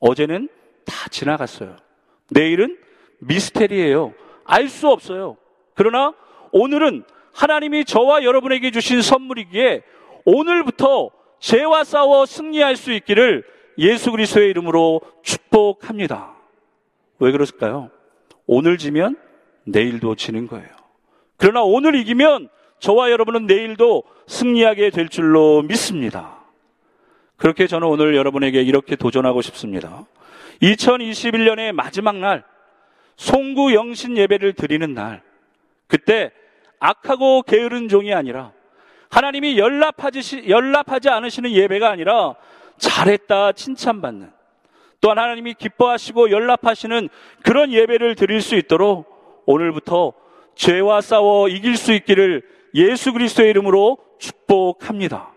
어제는 0.00 0.48
다 0.84 1.08
지나갔어요. 1.08 1.76
내일은 2.30 2.76
미스테리예요. 3.20 4.14
알 4.44 4.68
수 4.68 4.88
없어요. 4.88 5.36
그러나 5.74 6.14
오늘은 6.52 7.04
하나님이 7.34 7.84
저와 7.84 8.24
여러분에게 8.24 8.70
주신 8.70 9.02
선물이기에 9.02 9.82
오늘부터 10.24 11.10
죄와 11.38 11.84
싸워 11.84 12.26
승리할 12.26 12.76
수 12.76 12.92
있기를 12.92 13.44
예수 13.78 14.10
그리스도의 14.10 14.50
이름으로 14.50 15.00
축복합니다. 15.22 16.34
왜 17.20 17.32
그랬을까요? 17.32 17.90
오늘 18.46 18.78
지면 18.78 19.16
내일도 19.64 20.14
지는 20.14 20.46
거예요. 20.46 20.68
그러나 21.36 21.62
오늘 21.62 21.94
이기면 21.94 22.48
저와 22.80 23.10
여러분은 23.10 23.46
내일도 23.46 24.04
승리하게 24.26 24.90
될 24.90 25.08
줄로 25.08 25.62
믿습니다. 25.62 26.38
그렇게 27.36 27.66
저는 27.66 27.86
오늘 27.86 28.16
여러분에게 28.16 28.62
이렇게 28.62 28.96
도전하고 28.96 29.42
싶습니다. 29.42 30.06
2021년의 30.62 31.72
마지막 31.72 32.16
날, 32.16 32.44
송구 33.16 33.74
영신 33.74 34.16
예배를 34.16 34.54
드리는 34.54 34.92
날, 34.92 35.22
그때 35.86 36.32
악하고 36.80 37.42
게으른 37.42 37.88
종이 37.88 38.12
아니라 38.12 38.52
하나님이 39.10 39.58
연락하지, 39.58 40.48
연락하지 40.48 41.08
않으시는 41.08 41.50
예배가 41.52 41.88
아니라 41.90 42.34
잘했다 42.78 43.52
칭찬받는 43.52 44.32
또한 45.00 45.18
하나님이 45.18 45.54
기뻐하시고 45.54 46.30
연락하시는 46.30 47.08
그런 47.42 47.72
예배를 47.72 48.14
드릴 48.14 48.42
수 48.42 48.56
있도록 48.56 49.42
오늘부터 49.46 50.12
죄와 50.54 51.00
싸워 51.00 51.48
이길 51.48 51.76
수 51.76 51.92
있기를 51.92 52.42
예수 52.74 53.12
그리스도의 53.12 53.50
이름으로 53.50 53.98
축복합니다. 54.18 55.32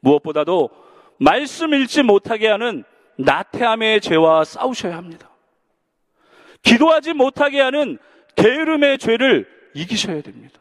무엇보다도 0.00 0.70
말씀 1.18 1.72
읽지 1.72 2.02
못하게 2.02 2.48
하는 2.48 2.84
나태함의 3.16 4.02
죄와 4.02 4.44
싸우셔야 4.44 4.96
합니다. 4.96 5.30
기도하지 6.62 7.14
못하게 7.14 7.60
하는 7.60 7.98
게으름의 8.36 8.98
죄를 8.98 9.48
이기셔야 9.74 10.20
됩니다. 10.20 10.60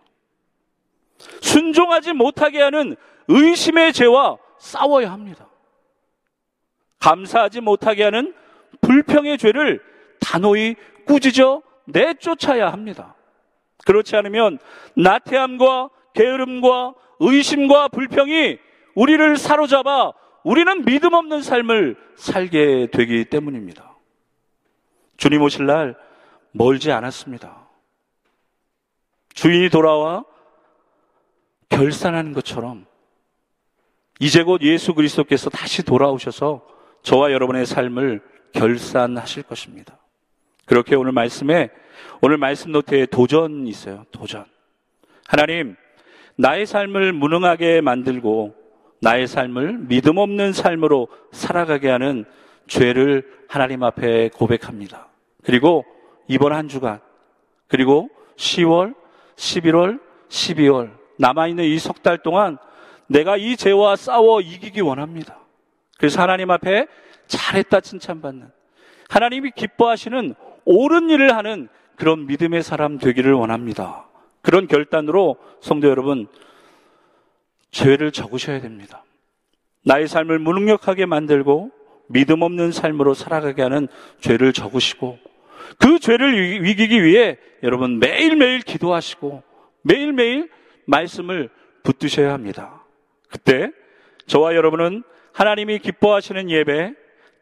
순종하지 1.41 2.13
못하게 2.13 2.61
하는 2.61 2.95
의심의 3.27 3.91
죄와 3.93 4.37
싸워야 4.57 5.11
합니다. 5.11 5.47
감사하지 6.99 7.61
못하게 7.61 8.03
하는 8.03 8.33
불평의 8.81 9.37
죄를 9.37 9.81
단호히 10.19 10.75
꾸짖어 11.05 11.61
내쫓아야 11.85 12.71
합니다. 12.71 13.15
그렇지 13.85 14.15
않으면 14.15 14.59
나태함과 14.95 15.89
게으름과 16.13 16.95
의심과 17.19 17.89
불평이 17.89 18.57
우리를 18.95 19.37
사로잡아 19.37 20.13
우리는 20.43 20.85
믿음 20.85 21.13
없는 21.13 21.41
삶을 21.41 21.97
살게 22.15 22.89
되기 22.91 23.25
때문입니다. 23.25 23.95
주님 25.17 25.41
오실 25.41 25.65
날 25.65 25.95
멀지 26.51 26.91
않았습니다. 26.91 27.67
주인이 29.33 29.69
돌아와 29.69 30.23
결산하는 31.69 32.33
것처럼 32.33 32.85
이제 34.19 34.43
곧 34.43 34.61
예수 34.61 34.93
그리스도께서 34.93 35.49
다시 35.49 35.83
돌아오셔서 35.83 36.74
저와 37.05 37.31
여러분의 37.31 37.67
삶을 37.67 38.19
결산하실 38.51 39.43
것입니다. 39.43 39.97
그렇게 40.65 40.95
오늘 40.95 41.11
말씀에 41.11 41.69
오늘 42.21 42.37
말씀 42.37 42.71
노트에 42.71 43.05
도전이 43.05 43.69
있어요. 43.69 44.05
도전. 44.11 44.45
하나님, 45.27 45.75
나의 46.35 46.65
삶을 46.65 47.13
무능하게 47.13 47.81
만들고 47.81 48.55
나의 49.01 49.27
삶을 49.27 49.85
믿음 49.87 50.17
없는 50.17 50.51
삶으로 50.51 51.07
살아가게 51.31 51.89
하는 51.89 52.25
죄를 52.67 53.23
하나님 53.47 53.83
앞에 53.83 54.29
고백합니다. 54.29 55.07
그리고 55.43 55.85
이번 56.27 56.53
한 56.53 56.67
주간, 56.67 56.99
그리고 57.67 58.09
10월, 58.37 58.95
11월, 59.35 59.99
12월, 60.27 60.91
남아있는 61.19 61.65
이 61.65 61.77
석 61.77 62.01
달 62.01 62.17
동안 62.17 62.57
내가 63.07 63.37
이 63.37 63.55
죄와 63.55 63.95
싸워 63.95 64.41
이기기 64.41 64.81
원합니다. 64.81 65.44
그래서 65.97 66.21
하나님 66.21 66.51
앞에 66.51 66.87
잘했다 67.27 67.81
칭찬받는, 67.81 68.49
하나님이 69.09 69.51
기뻐하시는 69.55 70.35
옳은 70.65 71.09
일을 71.09 71.35
하는 71.35 71.67
그런 71.95 72.25
믿음의 72.27 72.63
사람 72.63 72.97
되기를 72.97 73.33
원합니다. 73.33 74.07
그런 74.41 74.67
결단으로 74.67 75.37
성도 75.61 75.87
여러분, 75.87 76.27
죄를 77.71 78.11
적으셔야 78.11 78.61
됩니다. 78.61 79.03
나의 79.83 80.07
삶을 80.07 80.39
무능력하게 80.39 81.05
만들고 81.05 81.71
믿음 82.07 82.41
없는 82.41 82.71
삶으로 82.71 83.13
살아가게 83.13 83.61
하는 83.61 83.87
죄를 84.19 84.53
적으시고 84.53 85.17
그 85.79 85.99
죄를 85.99 86.67
이기기 86.67 87.03
위해 87.03 87.37
여러분 87.63 87.99
매일매일 87.99 88.59
기도하시고 88.59 89.43
매일매일 89.81 90.49
말씀을 90.85 91.49
붙드셔야 91.83 92.33
합니다. 92.33 92.83
그때 93.29 93.71
저와 94.27 94.55
여러분은 94.55 95.03
하나님이 95.35 95.79
기뻐하시는 95.79 96.49
예배 96.49 96.93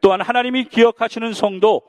또한 0.01 0.19
하나님이 0.19 0.65
기억하시는 0.65 1.31
성도 1.33 1.83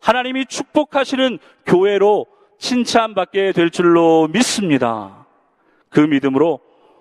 하나님이 0.00 0.46
축복하시는 0.46 1.38
교회로 1.66 2.26
칭찬받게 2.58 3.52
될 3.52 3.70
줄로 3.70 4.28
믿습니다. 4.28 5.26
그 5.88 5.98
믿음으로 5.98 6.60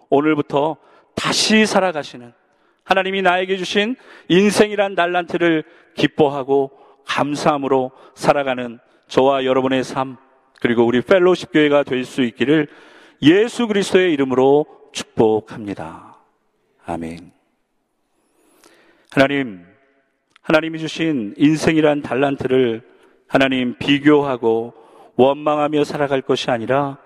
오늘부터 0.09 0.77
다시 1.15 1.67
살아가시는 1.67 2.33
하나님이 2.83 3.21
나에게 3.21 3.55
주신 3.57 3.95
인생이란 4.29 4.95
날란트를 4.95 5.63
기뻐하고 5.95 6.71
감사함으로 7.05 7.91
살아가는 8.15 8.79
저와 9.07 9.45
여러분의 9.45 9.83
삶, 9.83 10.17
그리고 10.59 10.85
우리 10.85 11.01
펠로십 11.01 11.51
교회가 11.51 11.83
될 11.83 12.03
수 12.03 12.23
있기를 12.23 12.67
예수 13.21 13.67
그리스도의 13.67 14.11
이름으로 14.13 14.65
축복합니다. 14.91 16.17
아멘. 16.85 17.38
하나님, 19.11 19.65
하나님이 20.43 20.77
주신 20.77 21.33
인생이란 21.35 22.03
달란트를 22.03 22.83
하나님 23.27 23.75
비교하고 23.79 24.75
원망하며 25.15 25.83
살아갈 25.83 26.21
것이 26.21 26.51
아니라 26.51 26.99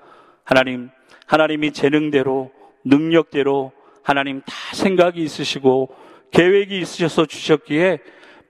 하나님, 0.43 0.89
하나님이 1.27 1.71
재능대로 1.71 2.51
능력대로 2.83 3.71
하나님 4.03 4.41
다 4.41 4.53
생각이 4.73 5.23
있으시고 5.23 5.95
계획이 6.31 6.77
있으셔서 6.77 7.25
주셨기에 7.25 7.99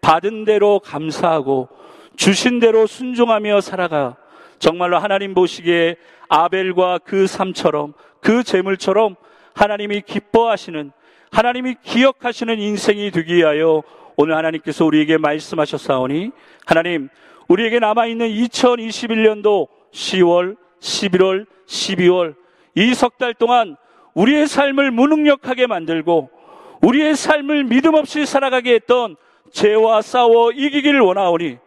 받은 0.02 0.46
대로 0.46 0.80
감사하고 0.80 1.70
주신 2.16 2.60
대로 2.60 2.88
순종하며 2.88 3.62
살아가 3.62 4.18
정말로 4.58 4.98
하나님 4.98 5.36
보시기에 5.36 5.98
아벨과 6.28 7.02
그 7.06 7.28
삶처럼 7.28 7.94
그 8.20 8.42
재물처럼 8.44 9.16
하나님이 9.54 10.02
기뻐하시는 10.02 10.92
하나님이 11.34 11.76
기억하시는 11.82 12.60
인생이 12.60 13.10
되기 13.10 13.38
위하여 13.38 13.82
오늘 14.18 14.36
하나님께서 14.38 14.86
우리에게 14.86 15.18
말씀하셨사오니 15.18 16.30
하나님 16.68 17.10
우리에게 17.48 17.80
남아있는 17.80 18.28
2021년도 18.30 19.68
10월, 19.92 20.56
11월, 20.80 21.48
12월 21.66 22.36
이 22.76 22.92
석 22.94 23.18
달 23.18 23.34
동안 23.34 23.78
우리의 24.14 24.46
삶을 24.48 24.92
무능력하게 24.92 25.66
만들고 25.66 26.30
우리의 26.84 27.16
삶을 27.16 27.64
믿음 27.64 27.96
없이 27.96 28.28
살아가게 28.28 28.76
했던 28.76 29.16
죄와 29.52 30.04
싸워 30.04 30.52
이기기를 30.52 31.00
원하오니 31.00 31.58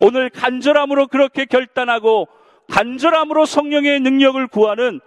오늘 0.00 0.30
간절함으로 0.30 1.08
그렇게 1.08 1.46
결단하고 1.46 2.28
간절함으로 2.70 3.44
성령의 3.44 4.00
능력을 4.00 4.46
구하는 4.48 5.00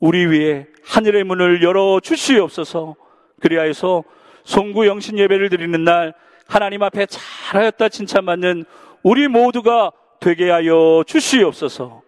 우리 0.00 0.26
위에 0.26 0.66
하늘의 0.84 1.24
문을 1.24 1.62
열어 1.62 2.00
주시옵소서. 2.00 2.96
그리하여서 3.40 4.04
송구 4.44 4.86
영신 4.86 5.18
예배를 5.18 5.48
드리는 5.48 5.84
날 5.84 6.14
하나님 6.46 6.82
앞에 6.82 7.06
잘하였다 7.06 7.88
칭찬받는 7.88 8.64
우리 9.02 9.28
모두가 9.28 9.92
되게 10.20 10.50
하여 10.50 11.02
주시옵소서. 11.06 12.02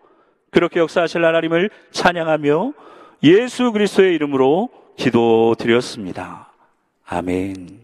그렇게 0.51 0.81
역사하실 0.81 1.25
하나님을 1.25 1.71
찬양하며 1.91 2.73
예수 3.25 3.73
그리스도의 3.73 4.15
이름으로 4.15 4.71
기도드렸습니다. 4.97 6.53
아멘. 7.07 7.69